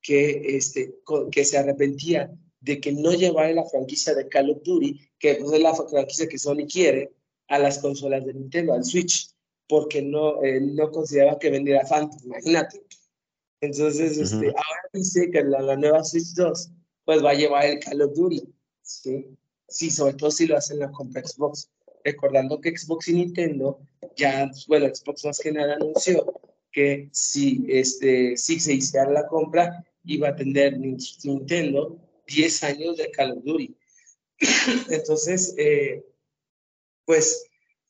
que, 0.00 0.56
este, 0.56 0.94
que 1.30 1.44
se 1.44 1.58
arrepentía 1.58 2.30
de 2.60 2.80
que 2.80 2.92
no 2.92 3.12
llevara 3.12 3.52
la 3.52 3.64
franquicia 3.64 4.14
de 4.14 4.28
Call 4.28 4.50
of 4.50 4.62
Duty, 4.62 5.10
que 5.18 5.34
pues, 5.34 5.52
es 5.52 5.60
la 5.60 5.74
franquicia 5.74 6.28
que 6.28 6.38
Sony 6.38 6.66
quiere, 6.70 7.12
a 7.48 7.58
las 7.58 7.78
consolas 7.78 8.24
de 8.24 8.34
Nintendo, 8.34 8.72
al 8.72 8.84
Switch 8.84 9.30
porque 9.68 10.02
no, 10.02 10.42
eh, 10.42 10.60
no 10.60 10.90
consideraba 10.90 11.38
que 11.38 11.50
vendiera 11.50 11.86
Phantom, 11.86 12.20
imagínate. 12.24 12.82
Entonces, 13.60 14.18
este, 14.18 14.46
ahora 14.46 14.90
dice 14.92 15.30
que 15.30 15.42
la, 15.42 15.60
la, 15.60 15.76
nueva 15.76 16.04
Switch 16.04 16.34
2 16.34 16.70
pues 17.04 17.24
va 17.24 17.30
a 17.30 17.34
llevar 17.34 17.64
el 17.64 17.78
Call 17.78 18.02
of 18.02 18.14
Duty, 18.14 18.42
¿sí? 18.82 19.26
Sí, 19.68 19.90
sobre 19.90 20.14
todo 20.14 20.30
si 20.30 20.46
lo 20.46 20.56
hacen 20.56 20.78
la 20.78 20.90
compra 20.90 21.22
Xbox. 21.24 21.70
Recordando 22.04 22.60
que 22.60 22.76
Xbox 22.76 23.08
y 23.08 23.14
Nintendo 23.14 23.80
ya, 24.16 24.50
bueno, 24.68 24.86
Xbox 24.94 25.24
más 25.24 25.38
que 25.38 25.52
nada 25.52 25.74
anunció 25.74 26.40
que 26.76 27.08
si, 27.10 27.64
este, 27.68 28.36
si 28.36 28.60
se 28.60 28.74
hiciera 28.74 29.10
la 29.10 29.26
compra, 29.26 29.82
iba 30.04 30.28
a 30.28 30.36
tener 30.36 30.78
Nintendo 30.78 31.98
10 32.26 32.62
años 32.64 32.96
de 32.98 33.10
Call 33.10 33.32
of 33.32 33.44
Duty. 33.44 33.74
Entonces, 34.90 35.54
eh, 35.56 36.04
pues, 37.06 37.46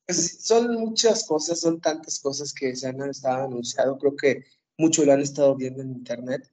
pues, 0.07 0.38
son 0.44 0.72
muchas 0.74 1.26
cosas, 1.26 1.59
son 1.59 1.81
tantas 1.81 2.20
cosas 2.20 2.55
que 2.55 2.76
se 2.76 2.87
han 2.87 3.02
estado 3.02 3.46
anunciado. 3.46 3.98
Creo 3.98 4.14
que 4.14 4.44
mucho 4.79 5.05
lo 5.05 5.12
han 5.12 5.21
estado 5.21 5.55
viendo 5.57 5.83
en 5.83 5.93
internet. 5.93 6.51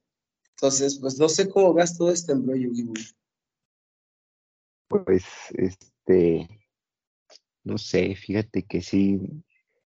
Entonces, 0.50 0.98
pues 0.98 1.18
no 1.18 1.28
sé 1.28 1.48
cómo 1.48 1.74
ves 1.74 1.96
todo 1.96 2.10
este 2.10 2.32
embrollo, 2.32 2.70
Pues, 4.88 5.24
este, 5.54 6.48
no 7.64 7.78
sé, 7.78 8.14
fíjate 8.14 8.62
que 8.62 8.80
sí, 8.80 9.20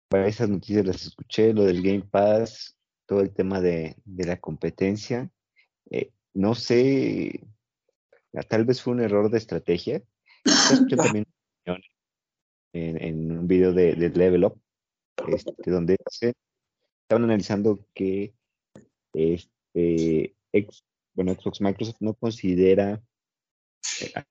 para 0.09 0.29
esas 0.29 0.49
noticias 0.49 0.87
las 0.87 1.05
escuché, 1.05 1.53
lo 1.53 1.65
del 1.65 1.83
Game 1.83 2.09
Pass, 2.11 2.77
todo 3.07 3.21
el 3.21 3.33
tema 3.33 3.61
de, 3.61 3.97
la 4.05 4.41
competencia. 4.41 5.31
Eh, 5.91 6.11
no 6.35 6.55
sé, 6.55 7.47
tal 8.49 8.65
vez 8.65 8.83
fue 8.83 8.95
un 8.95 9.01
error 9.01 9.31
de 9.31 9.39
estrategia. 9.39 10.03
Yo 10.89 10.97
también 11.19 11.27
en, 12.73 13.03
en 13.03 13.39
un 13.39 13.47
video 13.47 13.73
de, 13.73 13.95
Level 13.95 14.45
Up, 14.45 14.61
este, 15.29 15.71
donde 15.71 15.97
estaban 17.07 17.23
analizando 17.23 17.87
que 17.95 18.35
este, 19.13 20.35
bueno, 21.15 21.35
Xbox 21.35 21.61
Microsoft 21.61 22.01
no 22.01 22.15
considera 22.15 23.01
eh, 24.01 24.13
a 24.15 24.25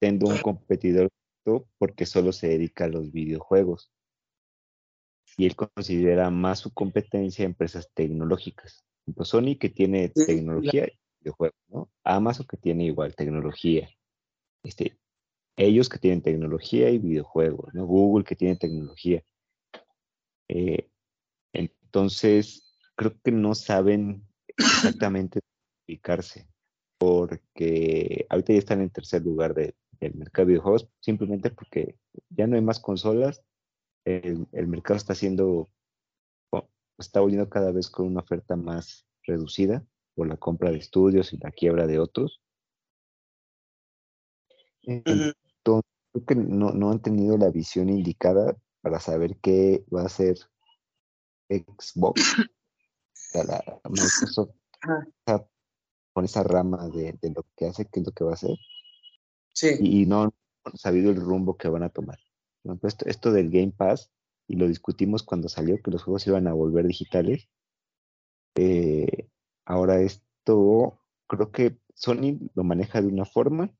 Nintendo 0.00 0.26
un 0.26 0.38
competidor 0.38 1.08
porque 1.78 2.04
solo 2.04 2.32
se 2.32 2.48
dedica 2.48 2.86
a 2.86 2.88
los 2.88 3.12
videojuegos. 3.12 3.92
Y 5.36 5.46
él 5.46 5.54
considera 5.54 6.30
más 6.30 6.60
su 6.60 6.72
competencia 6.72 7.44
a 7.44 7.46
empresas 7.46 7.88
tecnológicas. 7.94 8.84
Sony 9.22 9.56
que 9.60 9.68
tiene 9.68 10.08
tecnología 10.08 10.86
y 10.86 10.98
videojuegos, 11.20 11.60
¿no? 11.68 11.90
Amazon 12.02 12.46
que 12.46 12.56
tiene 12.56 12.86
igual 12.86 13.14
tecnología. 13.14 13.88
Este, 14.64 14.98
ellos 15.56 15.88
que 15.88 15.98
tienen 15.98 16.22
tecnología 16.22 16.90
y 16.90 16.98
videojuegos, 16.98 17.72
¿no? 17.74 17.86
Google 17.86 18.24
que 18.24 18.36
tiene 18.36 18.56
tecnología. 18.56 19.22
Eh, 20.48 20.88
entonces, 21.94 22.76
creo 22.96 23.14
que 23.22 23.30
no 23.30 23.54
saben 23.54 24.26
exactamente 24.48 25.38
explicarse, 25.78 26.48
porque 26.98 28.26
ahorita 28.28 28.52
ya 28.52 28.58
están 28.58 28.80
en 28.80 28.90
tercer 28.90 29.22
lugar 29.22 29.54
del 29.54 29.76
mercado 30.14 30.46
de 30.46 30.54
videojuegos, 30.54 30.88
simplemente 30.98 31.50
porque 31.50 31.96
ya 32.30 32.48
no 32.48 32.56
hay 32.56 32.62
más 32.62 32.80
consolas, 32.80 33.44
el, 34.04 34.48
mercado 34.66 34.96
está 34.96 35.12
haciendo, 35.12 35.70
está 36.98 37.20
volviendo 37.20 37.48
cada 37.48 37.70
vez 37.70 37.88
con 37.88 38.08
una 38.08 38.22
oferta 38.22 38.56
más 38.56 39.06
reducida 39.22 39.86
por 40.16 40.26
la 40.26 40.36
compra 40.36 40.72
de 40.72 40.78
estudios 40.78 41.32
y 41.32 41.36
la 41.36 41.52
quiebra 41.52 41.86
de 41.86 42.00
otros. 42.00 42.42
Entonces, 44.82 45.34
creo 45.62 46.26
que 46.26 46.34
no, 46.34 46.72
no 46.72 46.90
han 46.90 47.00
tenido 47.00 47.38
la 47.38 47.50
visión 47.50 47.88
indicada 47.88 48.56
para 48.80 48.98
saber 48.98 49.36
qué 49.36 49.84
va 49.94 50.02
a 50.02 50.06
hacer 50.06 50.38
Xbox 51.48 52.36
la 53.42 53.80
Microsoft 53.88 54.50
con 56.12 56.24
esa 56.24 56.44
rama 56.44 56.88
de, 56.88 57.18
lo 57.34 57.44
que 57.56 57.66
hace, 57.66 57.86
qué 57.86 58.00
es 58.00 58.06
lo 58.06 58.12
que 58.12 58.24
va 58.24 58.30
a 58.30 58.34
hacer. 58.34 58.56
Sí. 59.52 59.76
Y, 59.80 60.06
no 60.06 60.22
han 60.22 60.76
sabido 60.76 61.10
el 61.10 61.16
rumbo 61.16 61.56
que 61.56 61.68
van 61.68 61.82
a 61.82 61.88
tomar. 61.88 62.18
esto, 62.82 63.06
esto, 63.06 63.32
del 63.32 63.50
Game 63.50 63.72
Pass, 63.76 64.12
y 64.46 64.56
lo 64.56 64.68
discutimos 64.68 65.24
cuando 65.24 65.48
salió 65.48 65.82
que 65.82 65.90
los 65.90 66.04
juegos 66.04 66.26
iban 66.28 66.46
a 66.46 66.52
volver 66.52 66.86
digitales. 66.86 67.48
Eh, 68.54 69.28
ahora 69.64 70.00
esto, 70.00 71.00
creo 71.26 71.50
que 71.50 71.78
Sony 71.94 72.38
lo 72.54 72.62
maneja 72.62 73.00
de 73.00 73.08
una 73.08 73.24
forma 73.24 73.74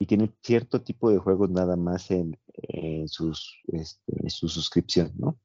y 0.00 0.06
tiene 0.06 0.34
cierto 0.42 0.82
tipo 0.82 1.10
de 1.10 1.18
juegos 1.18 1.50
nada 1.50 1.76
más 1.76 2.10
en, 2.10 2.36
sus, 3.06 3.56
este, 3.68 4.24
en 4.24 4.30
su 4.30 4.48
suscripción, 4.48 5.12
¿no? 5.16 5.38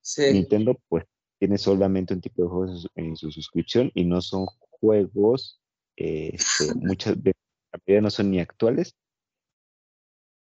Sí. 0.00 0.32
Nintendo, 0.32 0.80
pues, 0.88 1.04
tiene 1.38 1.58
solamente 1.58 2.14
un 2.14 2.20
tipo 2.20 2.42
de 2.42 2.48
juegos 2.48 2.88
en 2.94 3.16
su 3.16 3.30
suscripción 3.30 3.90
y 3.94 4.04
no 4.04 4.20
son 4.20 4.46
juegos, 4.68 5.60
este, 5.96 6.74
muchas 6.74 7.20
veces, 7.22 7.40
la 7.86 8.00
no 8.00 8.10
son 8.10 8.30
ni 8.30 8.40
actuales, 8.40 8.94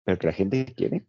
pero 0.05 0.19
que 0.19 0.27
la 0.27 0.33
gente 0.33 0.65
quiere. 0.75 1.07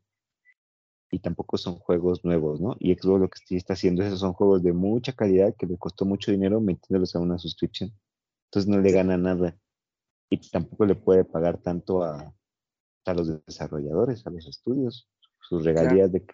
Y 1.10 1.20
tampoco 1.20 1.58
son 1.58 1.76
juegos 1.76 2.26
nuevos, 2.26 2.60
¿no? 2.60 2.76
Y 2.80 2.94
Xbox 2.94 3.22
lo 3.22 3.30
que 3.30 3.40
sí 3.46 3.56
está 3.56 3.74
haciendo 3.74 4.04
es 4.04 4.20
son 4.20 4.34
juegos 4.34 4.62
de 4.62 4.74
mucha 4.74 5.14
calidad 5.14 5.56
que 5.58 5.66
le 5.66 5.78
costó 5.78 6.04
mucho 6.04 6.32
dinero 6.32 6.60
metiéndolos 6.60 7.16
a 7.16 7.20
una 7.20 7.38
suscripción. 7.38 7.94
Entonces 8.48 8.70
no 8.70 8.82
le 8.82 8.92
gana 8.92 9.18
nada. 9.18 9.58
Y 10.30 10.38
tampoco 10.50 10.86
le 10.86 10.96
puede 10.96 11.24
pagar 11.24 11.62
tanto 11.62 12.04
a, 12.04 12.36
a 13.06 13.14
los 13.14 13.46
desarrolladores, 13.46 14.28
a 14.28 14.32
los 14.32 14.48
estudios, 14.48 15.10
sus 15.40 15.64
regalías 15.64 16.12
de 16.12 16.26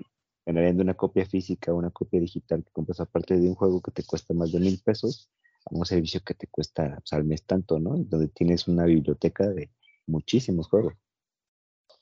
de 0.46 0.82
una 0.82 0.94
copia 0.96 1.26
física 1.26 1.72
o 1.74 1.78
una 1.78 1.92
copia 1.92 2.20
digital 2.20 2.64
que 2.64 2.72
compras 2.72 3.00
aparte 3.00 3.38
de 3.40 3.48
un 3.48 3.56
juego 3.56 3.82
que 3.82 3.92
te 3.92 4.04
cuesta 4.04 4.34
más 4.34 4.52
de 4.52 4.60
mil 4.60 4.80
pesos 4.84 5.30
a 5.66 5.76
un 5.76 5.86
servicio 5.86 6.22
que 6.22 6.34
te 6.34 6.48
cuesta 6.48 6.96
pues, 6.98 7.14
al 7.14 7.24
mes 7.24 7.46
tanto, 7.46 7.80
¿no? 7.80 7.96
Donde 7.98 8.28
tienes 8.28 8.68
una 8.68 8.86
biblioteca 8.86 9.48
de 9.48 9.72
muchísimos 10.06 10.68
juegos. 10.68 10.96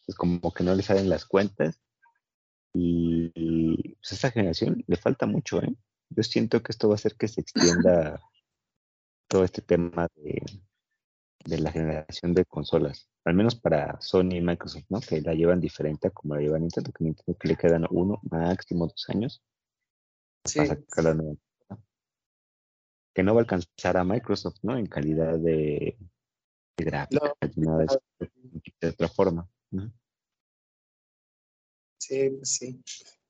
Es 0.07 0.15
como 0.15 0.51
que 0.51 0.63
no 0.63 0.73
le 0.73 0.81
salen 0.81 1.09
las 1.09 1.25
cuentas 1.25 1.79
y, 2.73 3.31
y 3.35 3.95
pues 3.95 4.11
a 4.11 4.15
esta 4.15 4.31
generación 4.31 4.83
le 4.87 4.95
falta 4.95 5.27
mucho, 5.27 5.61
¿eh? 5.61 5.75
Yo 6.09 6.23
siento 6.23 6.61
que 6.61 6.71
esto 6.71 6.89
va 6.89 6.95
a 6.95 6.95
hacer 6.95 7.15
que 7.15 7.27
se 7.27 7.41
extienda 7.41 8.19
todo 9.27 9.43
este 9.43 9.61
tema 9.61 10.07
de, 10.15 10.41
de 11.45 11.59
la 11.59 11.71
generación 11.71 12.33
de 12.33 12.45
consolas, 12.45 13.09
al 13.23 13.33
menos 13.35 13.55
para 13.55 13.99
Sony 14.01 14.35
y 14.35 14.41
Microsoft, 14.41 14.85
¿no? 14.89 14.99
Que 14.99 15.21
la 15.21 15.33
llevan 15.33 15.59
diferente 15.59 16.07
a 16.07 16.11
como 16.11 16.35
la 16.35 16.41
lleva 16.41 16.59
Nintendo, 16.59 16.91
que 16.91 17.03
Nintendo 17.03 17.37
que 17.37 17.47
le 17.47 17.55
quedan 17.55 17.85
uno, 17.89 18.19
máximo 18.29 18.87
dos 18.87 19.05
años 19.09 19.41
para 20.43 20.67
sacar 20.67 21.03
la 21.03 21.13
nueva. 21.13 21.37
Que 23.13 23.23
no 23.23 23.35
va 23.35 23.41
a 23.41 23.43
alcanzar 23.43 23.97
a 23.97 24.03
Microsoft, 24.03 24.59
¿no? 24.63 24.77
En 24.77 24.87
calidad 24.87 25.37
de, 25.37 25.97
gráfica, 26.77 27.33
nada 27.55 27.85
de, 28.19 28.87
otra 28.87 29.07
forma. 29.09 29.47
Sí, 31.99 32.29
pues 32.31 32.55
sí. 32.55 32.81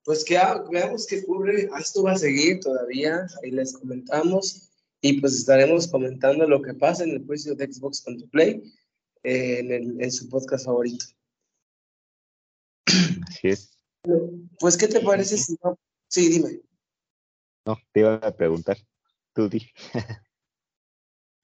Pues 0.03 0.23
que 0.23 0.39
veamos 0.71 1.05
qué 1.05 1.19
ocurre. 1.19 1.69
Esto 1.77 2.03
va 2.03 2.13
a 2.13 2.17
seguir 2.17 2.59
todavía. 2.59 3.27
Ahí 3.43 3.51
les 3.51 3.73
comentamos 3.73 4.71
y 5.01 5.19
pues 5.19 5.35
estaremos 5.35 5.87
comentando 5.87 6.47
lo 6.47 6.61
que 6.61 6.73
pasa 6.73 7.03
en 7.03 7.11
el 7.11 7.25
juicio 7.25 7.55
de 7.55 7.71
Xbox 7.71 8.01
con 8.01 8.17
Play 8.29 8.63
en, 9.23 9.71
el, 9.71 10.01
en, 10.01 10.11
su 10.11 10.29
podcast 10.29 10.65
favorito. 10.65 11.05
Así 13.27 13.47
es. 13.47 13.77
Pues, 14.59 14.77
¿qué 14.77 14.87
te 14.87 15.01
parece 15.01 15.37
si 15.37 15.55
no? 15.63 15.77
Sí, 16.07 16.29
dime. 16.29 16.61
No, 17.65 17.77
te 17.91 17.99
iba 17.99 18.15
a 18.15 18.35
preguntar. 18.35 18.77
Tú 19.33 19.47
di. 19.47 19.69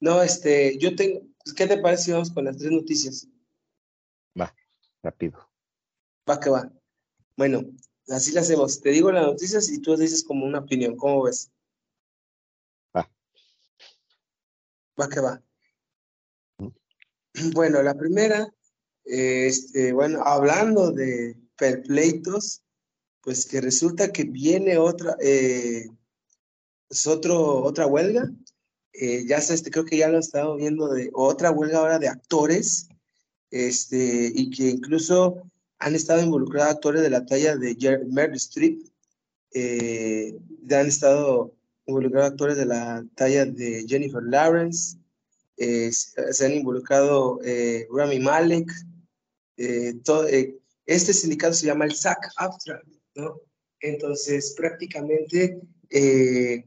no, 0.00 0.22
este, 0.22 0.76
yo 0.78 0.94
tengo. 0.96 1.20
Pues, 1.42 1.54
¿Qué 1.54 1.66
te 1.66 1.78
parece 1.78 2.04
si 2.04 2.12
vamos 2.12 2.30
con 2.30 2.44
las 2.44 2.56
tres 2.56 2.70
noticias? 2.70 3.28
Va, 4.38 4.54
rápido. 5.02 5.48
Va 6.28 6.38
que 6.38 6.50
va. 6.50 6.70
Bueno, 7.36 7.64
así 8.08 8.32
lo 8.32 8.40
hacemos. 8.40 8.80
Te 8.80 8.90
digo 8.90 9.12
las 9.12 9.26
noticias 9.26 9.70
y 9.70 9.80
tú 9.80 9.96
dices 9.96 10.24
como 10.24 10.44
una 10.44 10.58
opinión. 10.58 10.96
¿Cómo 10.96 11.22
ves? 11.22 11.50
Va 15.00 15.08
que 15.08 15.20
va. 15.20 15.40
Bueno, 17.54 17.82
la 17.82 17.94
primera, 17.94 18.52
este, 19.04 19.92
bueno, 19.92 20.22
hablando 20.24 20.90
de 20.90 21.36
perpleitos, 21.56 22.62
pues 23.22 23.46
que 23.46 23.60
resulta 23.60 24.12
que 24.12 24.24
viene 24.24 24.78
otra, 24.78 25.16
eh, 25.20 25.86
pues 26.88 27.06
otro, 27.06 27.62
otra 27.62 27.86
huelga. 27.86 28.30
Eh, 28.92 29.24
ya 29.26 29.40
sé, 29.40 29.54
este, 29.54 29.70
creo 29.70 29.84
que 29.84 29.98
ya 29.98 30.08
lo 30.08 30.16
he 30.16 30.20
estado 30.20 30.56
viendo 30.56 30.88
de 30.88 31.10
otra 31.12 31.50
huelga 31.50 31.78
ahora 31.78 31.98
de 31.98 32.08
actores, 32.08 32.88
este, 33.50 34.32
y 34.34 34.50
que 34.50 34.70
incluso 34.70 35.42
han 35.78 35.94
estado 35.94 36.22
involucrados 36.22 36.74
actores 36.74 37.02
de 37.02 37.10
la 37.10 37.24
talla 37.24 37.56
de 37.56 37.76
Meryl 38.10 38.36
Streep, 38.36 38.82
eh, 39.54 40.36
han 40.70 40.86
estado 40.86 41.54
involucrado 41.86 42.26
actores 42.26 42.56
de 42.56 42.66
la 42.66 43.04
talla 43.14 43.46
de 43.46 43.86
Jennifer 43.88 44.22
Lawrence, 44.22 44.98
eh, 45.58 45.90
se 45.92 46.46
han 46.46 46.52
involucrado 46.52 47.40
eh, 47.44 47.86
Rami 47.90 48.20
Malek, 48.20 48.70
eh, 49.56 49.94
todo, 50.04 50.26
este 50.86 51.12
sindicato 51.12 51.52
se 51.52 51.66
llama 51.66 51.84
el 51.84 51.94
SAC 51.94 52.18
¿no? 53.14 53.40
Entonces, 53.80 54.54
prácticamente, 54.56 55.60
eh, 55.90 56.64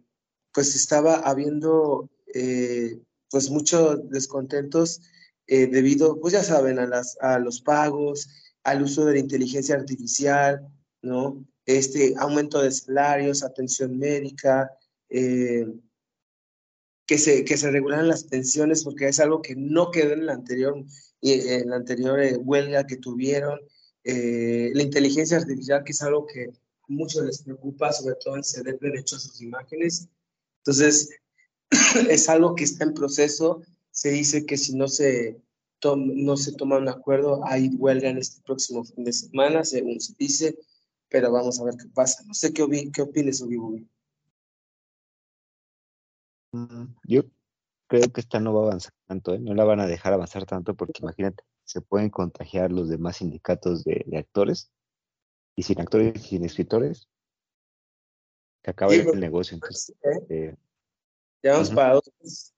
pues 0.54 0.76
estaba 0.76 1.16
habiendo, 1.16 2.10
eh, 2.34 3.00
pues 3.30 3.50
muchos 3.50 4.10
descontentos 4.10 5.02
eh, 5.48 5.68
debido, 5.68 6.20
pues 6.20 6.34
ya 6.34 6.44
saben, 6.44 6.80
a, 6.80 6.86
las, 6.86 7.18
a 7.22 7.40
los 7.40 7.62
pagos, 7.62 8.30
al 8.64 8.84
uso 8.84 9.06
de 9.06 9.14
la 9.14 9.20
inteligencia 9.20 9.76
artificial, 9.76 10.68
¿no? 11.02 11.46
Este 11.66 12.14
aumento 12.18 12.62
de 12.62 12.72
salarios, 12.72 13.44
atención 13.44 13.98
médica, 13.98 14.70
que 17.12 17.18
se, 17.18 17.44
que 17.44 17.58
se 17.58 17.70
regularan 17.70 18.08
las 18.08 18.24
pensiones, 18.24 18.86
porque 18.86 19.10
es 19.10 19.20
algo 19.20 19.42
que 19.42 19.54
no 19.54 19.92
quedó 19.92 20.14
en 20.14 20.28
la 20.28 20.32
anterior, 20.32 20.82
en 21.22 21.70
la 21.70 21.76
anterior 21.76 22.18
huelga 22.40 22.88
que 22.88 22.96
tuvieron. 22.96 23.60
la 24.06 24.82
inteligencia 24.82 25.36
artificial, 25.36 25.84
que 25.84 25.92
es 25.92 26.02
algo 26.02 26.26
que 26.26 26.54
mucho 26.88 27.22
les 27.22 27.44
preocupa, 27.44 27.92
sobre 27.92 28.16
todo 28.16 28.38
en 28.38 28.46
ceder 28.46 28.80
derecho 28.80 29.18
a 29.18 29.20
sus 29.20 29.42
imágenes. 29.42 30.08
Entonces, 30.60 31.10
es 32.10 32.30
algo 32.30 32.56
que 32.56 32.64
está 32.64 32.86
en 32.86 32.94
proceso. 32.94 33.62
Se 33.92 34.12
dice 34.12 34.46
que 34.46 34.56
si 34.56 34.74
no 34.74 34.88
se, 34.88 35.36
no 35.84 36.38
se 36.38 36.54
toma 36.54 36.78
un 36.78 36.88
acuerdo, 36.88 37.42
hay 37.44 37.72
huelga 37.76 38.08
en 38.08 38.20
este 38.20 38.42
próximo 38.44 38.86
fin 38.86 39.04
de 39.04 39.12
semana, 39.12 39.66
según 39.66 40.00
se 40.00 40.14
dice, 40.18 40.58
pero 41.10 41.30
vamos 41.30 41.60
a 41.60 41.66
ver 41.66 41.76
qué 41.76 41.90
pasa. 41.94 42.24
No 42.26 42.34
sé 42.34 42.54
qué, 42.54 42.90
qué 42.94 43.02
opines, 43.02 43.42
Obi 43.42 43.58
Yo 47.04 47.24
creo 47.88 48.12
que 48.12 48.22
esta 48.22 48.40
no 48.40 48.54
va 48.54 48.62
a 48.62 48.66
avanzar 48.68 48.94
tanto, 49.08 49.34
¿eh? 49.34 49.40
no 49.40 49.54
la 49.54 49.64
van 49.64 49.80
a 49.80 49.88
dejar 49.88 50.14
avanzar 50.14 50.46
tanto 50.46 50.76
porque 50.76 51.02
imagínate, 51.02 51.44
se 51.64 51.82
pueden 51.82 52.10
contagiar 52.10 52.72
los 52.72 52.90
demás 52.90 53.18
sindicatos 53.18 53.84
de 53.84 54.18
actores 54.18 54.72
y 55.56 55.64
sin 55.64 55.80
actores 55.80 56.16
y 56.16 56.28
sin 56.28 56.46
escritores, 56.46 57.10
se 58.64 58.72
acaba 58.72 58.94
el 58.94 59.20
negocio. 59.20 59.56
Entonces, 59.56 59.96
eh, 60.30 60.56
ya 61.44 61.54
vamos 61.54 61.72
para 61.72 61.94
dos. 61.96 62.54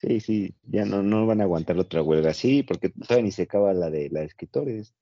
Sí, 0.00 0.20
sí, 0.20 0.54
ya 0.62 0.84
no, 0.86 1.02
no 1.02 1.26
van 1.26 1.40
a 1.40 1.44
aguantar 1.44 1.78
otra 1.78 2.02
huelga 2.02 2.30
así, 2.30 2.62
porque 2.62 2.88
todavía 2.88 3.24
ni 3.24 3.32
se 3.32 3.42
acaba 3.42 3.74
la 3.74 3.90
de 3.90 4.08
la 4.08 4.20
de 4.20 4.26
escritores. 4.26 4.94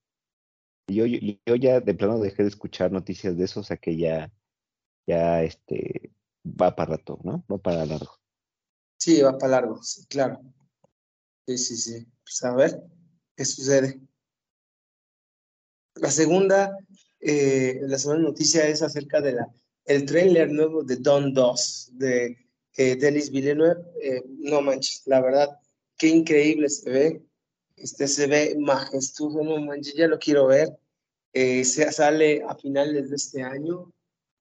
Y 0.89 0.95
yo, 0.95 1.07
yo, 1.07 1.55
ya 1.55 1.81
de 1.81 1.95
plano 1.95 2.19
dejé 2.19 2.43
de 2.43 2.49
escuchar 2.49 2.91
noticias 2.91 3.37
de 3.37 3.45
eso, 3.45 3.61
o 3.61 3.63
sea 3.63 3.77
que 3.77 3.97
ya, 3.97 4.33
ya 5.07 5.43
este, 5.45 6.11
va 6.61 6.75
para 6.75 6.97
rato, 6.97 7.19
¿no? 7.23 7.45
Va 7.51 7.59
para 7.59 7.85
largo. 7.85 8.19
Sí, 8.97 9.23
va 9.23 9.37
para 9.39 9.53
largo, 9.53 9.83
sí, 9.83 10.07
claro. 10.07 10.41
Sí, 11.47 11.59
sí, 11.59 11.77
sí. 11.77 12.07
Pues 12.23 12.45
a 12.45 12.55
ver, 12.55 12.83
¿qué 13.37 13.45
sucede? 13.45 14.01
La 15.95 16.11
segunda, 16.11 16.77
eh, 17.21 17.81
la 17.83 17.99
segunda 17.99 18.23
noticia 18.23 18.67
es 18.69 18.83
acerca 18.83 19.21
de 19.21 19.33
la 19.33 19.49
el 19.85 20.05
trailer 20.05 20.53
nuevo 20.53 20.85
de 20.85 20.97
Don 20.97 21.33
2 21.33 21.93
de 21.95 22.37
eh, 22.77 22.97
Denis 22.97 23.31
Villeneuve. 23.31 23.83
Eh, 24.03 24.23
no 24.41 24.61
manches, 24.61 25.03
la 25.07 25.21
verdad, 25.21 25.59
qué 25.97 26.09
increíble 26.09 26.69
se 26.69 26.91
ve. 26.91 27.23
Este 27.77 28.07
se 28.07 28.27
ve 28.27 28.57
majestuoso, 28.59 29.43
no 29.43 29.59
manches, 29.61 29.95
ya 29.95 30.07
lo 30.07 30.19
quiero 30.19 30.47
ver. 30.49 30.79
se 31.33 31.91
sale 31.93 32.43
a 32.47 32.55
finales 32.57 33.11
de 33.11 33.17
este 33.17 33.43
año. 33.43 33.93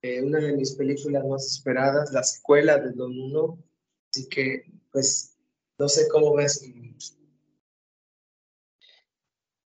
Una 0.02 0.38
de 0.38 0.56
mis 0.56 0.74
películas 0.74 1.24
más 1.26 1.46
esperadas, 1.46 2.12
la 2.12 2.22
secuela 2.22 2.78
de 2.78 2.92
Don 2.92 3.18
1. 3.18 3.58
Así 4.12 4.28
que, 4.28 4.64
pues, 4.92 5.36
no 5.78 5.88
sé 5.88 6.08
cómo 6.08 6.34
ves. 6.34 6.64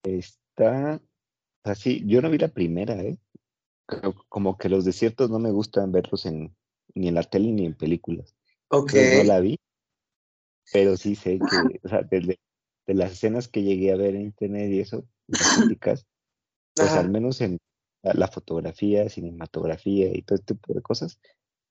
Está 0.03 1.01
Así, 1.63 2.03
yo 2.05 2.21
no 2.21 2.29
vi 2.29 2.37
la 2.37 2.49
primera, 2.49 3.01
¿eh? 3.01 3.17
Como 4.27 4.57
que 4.57 4.69
los 4.69 4.85
desiertos 4.85 5.29
no 5.29 5.39
me 5.39 5.51
gustan 5.51 5.91
verlos 5.91 6.25
en, 6.25 6.55
ni 6.93 7.07
en 7.07 7.15
la 7.15 7.23
tele 7.23 7.51
ni 7.51 7.65
en 7.65 7.73
películas. 7.73 8.35
Ok. 8.69 8.93
no 9.17 9.23
la 9.23 9.39
vi, 9.39 9.57
pero 10.71 10.97
sí 10.97 11.15
sé 11.15 11.39
que, 11.39 11.79
o 11.83 11.89
sea, 11.89 12.01
desde 12.01 12.39
de 12.85 12.93
las 12.95 13.13
escenas 13.13 13.47
que 13.47 13.63
llegué 13.63 13.93
a 13.93 13.95
ver 13.95 14.15
en 14.15 14.23
internet 14.23 14.69
y 14.71 14.79
eso, 14.81 15.07
las 15.27 15.57
críticas, 15.57 16.05
pues 16.75 16.91
al 16.91 17.09
menos 17.09 17.39
en 17.39 17.59
la, 18.03 18.27
fotografía, 18.27 19.09
cinematografía 19.09 20.15
y 20.15 20.21
todo 20.21 20.35
este 20.35 20.53
tipo 20.53 20.73
de 20.73 20.81
cosas, 20.81 21.19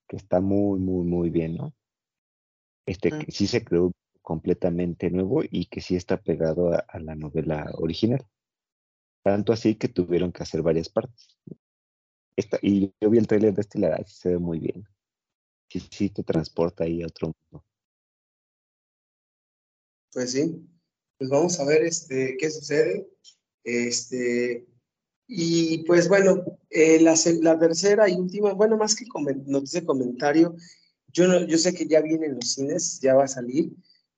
que 0.07 0.17
está 0.17 0.41
muy, 0.41 0.79
muy, 0.79 1.05
muy 1.05 1.29
bien, 1.29 1.55
¿no? 1.55 1.73
Este, 2.85 3.11
que 3.11 3.31
sí 3.31 3.47
se 3.47 3.63
creó 3.63 3.91
completamente 4.21 5.09
nuevo 5.09 5.43
y 5.49 5.67
que 5.67 5.81
sí 5.81 5.95
está 5.95 6.17
pegado 6.17 6.73
a 6.73 6.99
la 6.99 7.15
novela 7.15 7.71
original. 7.75 8.25
Tanto 9.23 9.53
así 9.53 9.75
que 9.75 9.87
tuvieron 9.87 10.31
que 10.31 10.43
hacer 10.43 10.61
varias 10.61 10.89
partes. 10.89 11.37
y 12.61 12.93
yo 12.99 13.09
vi 13.09 13.17
el 13.17 13.27
trailer 13.27 13.53
de 13.53 13.61
este 13.61 13.79
y 13.79 14.03
se 14.05 14.29
ve 14.29 14.37
muy 14.37 14.59
bien. 14.59 14.85
Sí, 15.69 15.79
sí 15.79 16.09
te 16.09 16.23
transporta 16.23 16.83
ahí 16.83 17.01
a 17.01 17.07
otro 17.07 17.27
mundo. 17.27 17.65
Pues 20.11 20.31
sí. 20.31 20.67
Pues 21.17 21.29
vamos 21.29 21.59
a 21.59 21.65
ver 21.65 21.83
este, 21.83 22.35
qué 22.37 22.51
sucede. 22.51 23.07
Este, 23.63 24.67
y 25.27 25.79
pues 25.85 26.07
bueno, 26.09 26.43
eh, 26.69 26.99
la, 27.01 27.15
la, 27.41 27.59
tercera 27.59 28.09
y 28.09 28.15
última, 28.15 28.53
bueno, 28.53 28.77
más 28.77 28.95
que 28.95 29.05
noticia 29.45 29.81
de 29.81 29.85
comentario, 29.85 30.55
yo, 31.07 31.27
no, 31.27 31.45
yo 31.45 31.57
sé 31.57 31.73
que 31.73 31.87
ya 31.87 32.01
viene 32.01 32.25
en 32.25 32.35
los 32.35 32.53
cines, 32.53 32.99
ya 32.99 33.15
va 33.15 33.25
a 33.25 33.27
salir, 33.27 33.71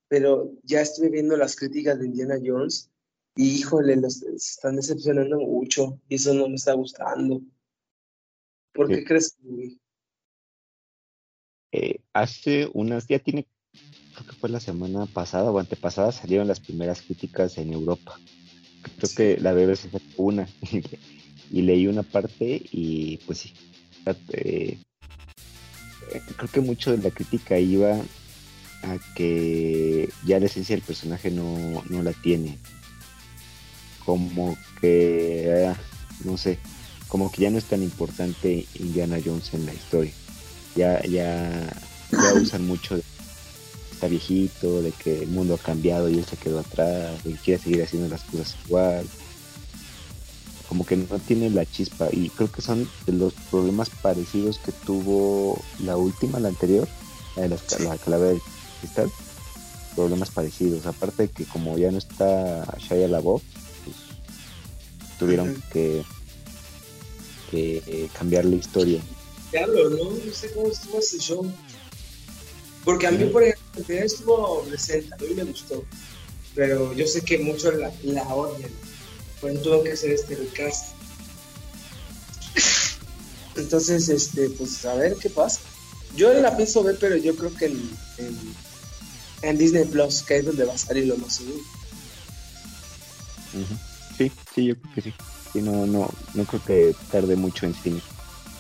pero 0.07 0.53
ya 0.63 0.81
estuve 0.81 1.09
viendo 1.09 1.35
las 1.37 1.55
críticas 1.55 1.99
de 1.99 2.07
Indiana 2.07 2.39
Jones 2.43 2.89
y 3.35 3.59
híjole, 3.59 3.97
los 3.97 4.23
están 4.23 4.77
decepcionando 4.77 5.37
mucho 5.39 5.99
y 6.07 6.15
eso 6.15 6.33
no 6.33 6.47
me 6.47 6.55
está 6.55 6.73
gustando. 6.73 7.41
¿Por 8.73 8.87
qué 8.87 9.03
crees 9.03 9.37
eh, 11.71 11.99
hace 12.13 12.69
unas, 12.73 13.07
ya 13.07 13.19
tiene, 13.19 13.47
creo 14.13 14.27
que 14.27 14.35
fue 14.35 14.49
la 14.49 14.61
semana 14.61 15.05
pasada 15.07 15.51
o 15.51 15.59
antepasada, 15.59 16.13
salieron 16.13 16.47
las 16.47 16.61
primeras 16.61 17.01
críticas 17.01 17.57
en 17.57 17.73
Europa. 17.73 18.17
Creo 18.97 19.09
que 19.15 19.37
la 19.41 19.53
fue 19.53 19.99
una 20.17 20.47
y 21.51 21.61
leí 21.61 21.87
una 21.87 22.03
parte 22.03 22.61
y 22.71 23.17
pues 23.25 23.39
sí. 23.39 23.53
Eh, 24.31 24.77
creo 26.37 26.51
que 26.51 26.61
mucho 26.61 26.95
de 26.95 27.01
la 27.01 27.09
crítica 27.09 27.57
iba 27.57 27.93
a 28.83 28.97
que 29.15 30.09
ya 30.25 30.39
la 30.39 30.45
esencia 30.45 30.75
del 30.75 30.85
personaje 30.85 31.31
no, 31.31 31.83
no 31.89 32.03
la 32.03 32.13
tiene 32.13 32.57
como 34.05 34.55
que, 34.79 35.67
ah, 35.67 35.75
no 36.23 36.37
sé, 36.37 36.59
como 37.07 37.31
que 37.31 37.41
ya 37.41 37.49
no 37.49 37.57
es 37.57 37.65
tan 37.65 37.81
importante 37.81 38.65
Indiana 38.75 39.17
Jones 39.23 39.53
en 39.53 39.65
la 39.65 39.73
historia. 39.73 40.13
Ya, 40.75 41.01
ya, 41.03 41.73
ya 42.11 42.33
usan 42.35 42.67
mucho 42.67 42.97
de 42.97 43.03
está 44.05 44.07
viejito, 44.07 44.81
de 44.81 44.91
que 44.91 45.23
el 45.23 45.29
mundo 45.29 45.55
ha 45.55 45.57
cambiado 45.57 46.09
y 46.09 46.17
él 46.17 46.25
se 46.25 46.37
quedó 46.37 46.59
atrás, 46.59 47.23
de 47.23 47.33
que 47.33 47.39
quiere 47.39 47.63
seguir 47.63 47.83
haciendo 47.83 48.07
las 48.07 48.23
cosas 48.23 48.55
igual. 48.67 49.05
Como 50.69 50.85
que 50.85 50.97
no 50.97 51.19
tiene 51.19 51.49
la 51.49 51.65
chispa 51.65 52.09
y 52.11 52.29
creo 52.29 52.51
que 52.51 52.61
son 52.61 52.89
de 53.05 53.13
los 53.13 53.33
problemas 53.51 53.89
parecidos 53.89 54.59
que 54.59 54.71
tuvo 54.71 55.61
la 55.83 55.97
última, 55.97 56.39
la 56.39 56.49
anterior, 56.49 56.87
la 57.35 57.43
de 57.43 57.49
la 57.49 57.97
calavera 57.97 58.33
de 58.33 58.41
cristal. 58.79 59.11
Problemas 59.95 60.29
parecidos, 60.29 60.85
aparte 60.85 61.23
de 61.23 61.29
que 61.29 61.45
como 61.45 61.77
ya 61.77 61.89
no 61.91 61.97
está 61.97 62.65
Shia 62.77 63.07
LaBeouf, 63.07 63.41
tuvieron 65.17 65.61
que, 65.71 66.03
que 67.49 67.81
eh, 67.87 68.09
cambiar 68.17 68.45
la 68.45 68.55
historia. 68.55 69.01
Claro, 69.51 69.89
no, 69.89 70.11
no 70.11 70.33
sé 70.33 70.51
cómo 70.51 70.67
estuvo 70.67 70.99
ese 70.99 71.19
show. 71.19 71.49
Porque 72.83 73.07
a 73.07 73.11
mí, 73.11 73.25
por 73.25 73.41
ejemplo, 73.41 73.64
estuvo 73.87 74.63
presente, 74.63 75.13
a 75.13 75.17
mí 75.17 75.33
me 75.35 75.43
gustó. 75.43 75.83
Pero 76.55 76.93
yo 76.93 77.05
sé 77.05 77.21
que 77.21 77.37
muchos 77.37 77.75
la, 77.75 77.91
la 78.03 78.23
odian. 78.33 78.71
Pues 79.41 79.61
tuvo 79.61 79.83
que 79.83 79.91
hacer 79.91 80.11
este 80.11 80.35
recast. 80.35 80.95
Entonces, 83.55 84.09
este, 84.09 84.49
pues 84.49 84.85
a 84.85 84.95
ver 84.95 85.15
qué 85.15 85.29
pasa. 85.29 85.59
Yo 86.15 86.33
la 86.33 86.55
pienso 86.55 86.83
ver, 86.83 86.97
pero 86.99 87.17
yo 87.17 87.35
creo 87.35 87.53
que 87.53 87.65
en, 87.65 87.89
en, 89.41 89.57
Disney 89.57 89.85
Plus, 89.85 90.21
que 90.21 90.37
es 90.37 90.45
donde 90.45 90.63
va 90.63 90.73
a 90.73 90.77
salir 90.77 91.07
lo 91.07 91.17
más 91.17 91.35
seguro. 91.35 91.61
Sí, 94.17 94.31
sí, 94.53 94.65
yo 94.67 94.75
creo 94.77 94.95
que 94.95 95.01
sí. 95.01 95.13
Sí, 95.53 95.61
no, 95.61 95.85
no, 95.85 96.09
no 96.33 96.45
creo 96.45 96.63
que 96.65 96.95
tarde 97.11 97.35
mucho 97.35 97.65
en 97.65 97.73
cine. 97.73 98.01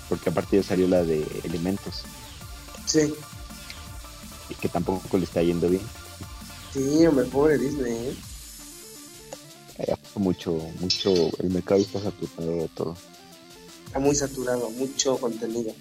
Porque 0.09 0.29
aparte 0.29 0.57
ya 0.57 0.63
salió 0.63 0.87
la 0.87 1.03
de 1.03 1.25
Elementos. 1.43 2.03
Sí. 2.85 3.13
Y 4.49 4.55
que 4.55 4.69
tampoco 4.69 5.17
le 5.17 5.25
está 5.25 5.41
yendo 5.41 5.69
bien. 5.69 5.83
Sí, 6.73 7.05
hombre, 7.05 7.25
pobre 7.25 7.57
Disney. 7.57 7.93
¿eh? 7.93 8.15
mucho, 10.15 10.53
mucho, 10.79 11.11
el 11.39 11.49
mercado 11.49 11.81
está 11.81 12.01
saturado 12.01 12.57
de 12.57 12.69
todo. 12.69 12.97
Está 13.85 13.99
muy 13.99 14.15
saturado, 14.15 14.69
mucho 14.71 15.17
contenido. 15.17 15.73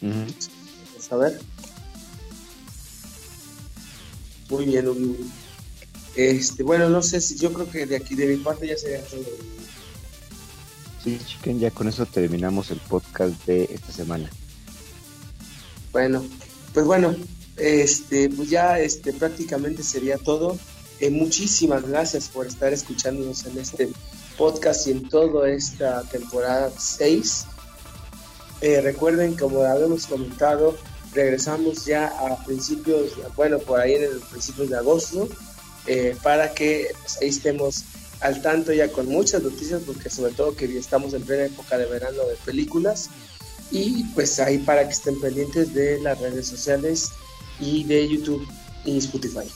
Pues 0.00 1.12
a 1.12 1.16
ver. 1.16 1.40
Muy 4.48 4.64
bien, 4.66 4.84
bien. 4.84 5.32
Este, 6.16 6.62
bueno, 6.62 6.88
no 6.88 7.02
sé 7.02 7.20
si 7.20 7.36
yo 7.36 7.52
creo 7.52 7.70
que 7.70 7.86
de 7.86 7.96
aquí 7.96 8.14
de 8.14 8.26
mi 8.26 8.36
parte 8.36 8.66
ya 8.66 8.76
sería 8.76 9.02
todo. 9.04 9.24
Sí, 11.04 11.20
chicken, 11.24 11.60
ya 11.60 11.70
con 11.70 11.88
eso 11.88 12.06
terminamos 12.06 12.70
el 12.70 12.78
podcast 12.78 13.44
de 13.46 13.64
esta 13.64 13.92
semana. 13.92 14.30
Bueno, 15.92 16.24
pues 16.76 16.84
bueno, 16.84 17.16
este, 17.56 18.28
pues 18.28 18.50
ya 18.50 18.78
este, 18.78 19.14
prácticamente 19.14 19.82
sería 19.82 20.18
todo. 20.18 20.58
Eh, 21.00 21.08
muchísimas 21.08 21.88
gracias 21.88 22.28
por 22.28 22.46
estar 22.46 22.70
escuchándonos 22.70 23.46
en 23.46 23.56
este 23.56 23.88
podcast 24.36 24.86
y 24.86 24.90
en 24.90 25.08
toda 25.08 25.48
esta 25.48 26.02
temporada 26.02 26.70
6. 26.78 27.46
Eh, 28.60 28.82
recuerden, 28.82 29.36
como 29.36 29.62
habíamos 29.62 30.06
comentado, 30.06 30.76
regresamos 31.14 31.86
ya 31.86 32.08
a 32.08 32.44
principios, 32.44 33.12
bueno, 33.36 33.58
por 33.58 33.80
ahí 33.80 33.94
en 33.94 34.02
el 34.02 34.20
principios 34.30 34.68
de 34.68 34.76
agosto, 34.76 35.30
eh, 35.86 36.14
para 36.22 36.52
que 36.52 36.88
ahí 37.22 37.28
estemos 37.28 37.84
al 38.20 38.42
tanto 38.42 38.74
ya 38.74 38.92
con 38.92 39.08
muchas 39.08 39.42
noticias, 39.42 39.80
porque 39.86 40.10
sobre 40.10 40.34
todo 40.34 40.54
que 40.54 40.66
estamos 40.76 41.14
en 41.14 41.22
plena 41.22 41.46
época 41.46 41.78
de 41.78 41.86
verano 41.86 42.22
de 42.26 42.36
películas, 42.44 43.08
y 43.70 44.04
pues 44.14 44.38
ahí 44.38 44.58
para 44.58 44.84
que 44.86 44.92
estén 44.92 45.20
pendientes 45.20 45.74
de 45.74 46.00
las 46.00 46.18
redes 46.20 46.46
sociales 46.46 47.10
y 47.60 47.84
de 47.84 48.08
YouTube 48.08 48.46
y 48.84 48.98
Spotify. 48.98 49.50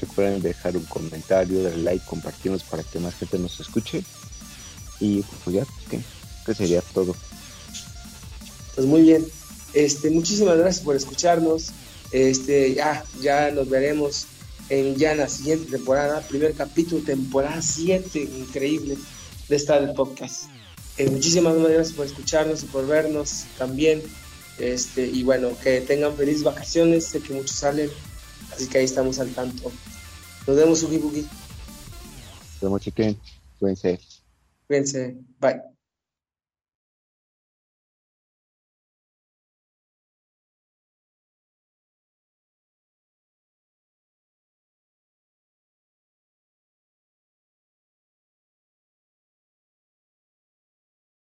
Recuerden 0.00 0.42
dejar 0.42 0.76
un 0.76 0.84
comentario, 0.84 1.62
dar 1.62 1.76
like, 1.76 2.04
compartirnos 2.06 2.62
para 2.62 2.82
que 2.82 3.00
más 3.00 3.14
gente 3.14 3.38
nos 3.38 3.58
escuche. 3.58 4.04
Y 5.00 5.22
pues 5.42 5.56
ya, 5.56 5.66
que, 5.90 6.54
sería 6.54 6.80
todo. 6.80 7.16
Pues 8.74 8.86
muy 8.86 9.02
bien. 9.02 9.26
Este, 9.72 10.10
muchísimas 10.10 10.56
gracias 10.56 10.84
por 10.84 10.94
escucharnos. 10.94 11.72
Este, 12.12 12.74
ya, 12.74 13.04
ya 13.20 13.50
nos 13.50 13.68
veremos 13.68 14.26
en 14.68 14.94
ya 14.94 15.14
la 15.14 15.28
siguiente 15.28 15.70
temporada, 15.70 16.20
primer 16.20 16.54
capítulo, 16.54 17.02
temporada 17.02 17.60
7, 17.60 18.20
increíble, 18.20 18.96
de 19.48 19.56
esta 19.56 19.80
del 19.80 19.94
podcast. 19.94 20.44
Eh, 20.96 21.10
muchísimas 21.10 21.56
gracias 21.56 21.92
por 21.92 22.06
escucharnos 22.06 22.62
y 22.62 22.66
por 22.66 22.86
vernos 22.86 23.44
también. 23.58 24.02
Este, 24.58 25.06
y 25.06 25.22
bueno, 25.24 25.50
que 25.62 25.80
tengan 25.80 26.16
felices 26.16 26.44
vacaciones, 26.44 27.06
sé 27.06 27.20
que 27.20 27.32
muchos 27.32 27.56
salen, 27.56 27.90
así 28.52 28.68
que 28.68 28.78
ahí 28.78 28.84
estamos 28.84 29.18
al 29.18 29.30
tanto. 29.30 29.72
Nos 30.46 30.56
vemos, 30.56 30.82
Ugi 30.82 30.98
Bugi. 30.98 31.22
Nos 31.22 32.60
vemos, 32.60 32.80
chiquen. 32.80 33.18
Cuídense. 33.58 33.98
Cuídense. 34.68 35.16
Bye. 35.40 35.73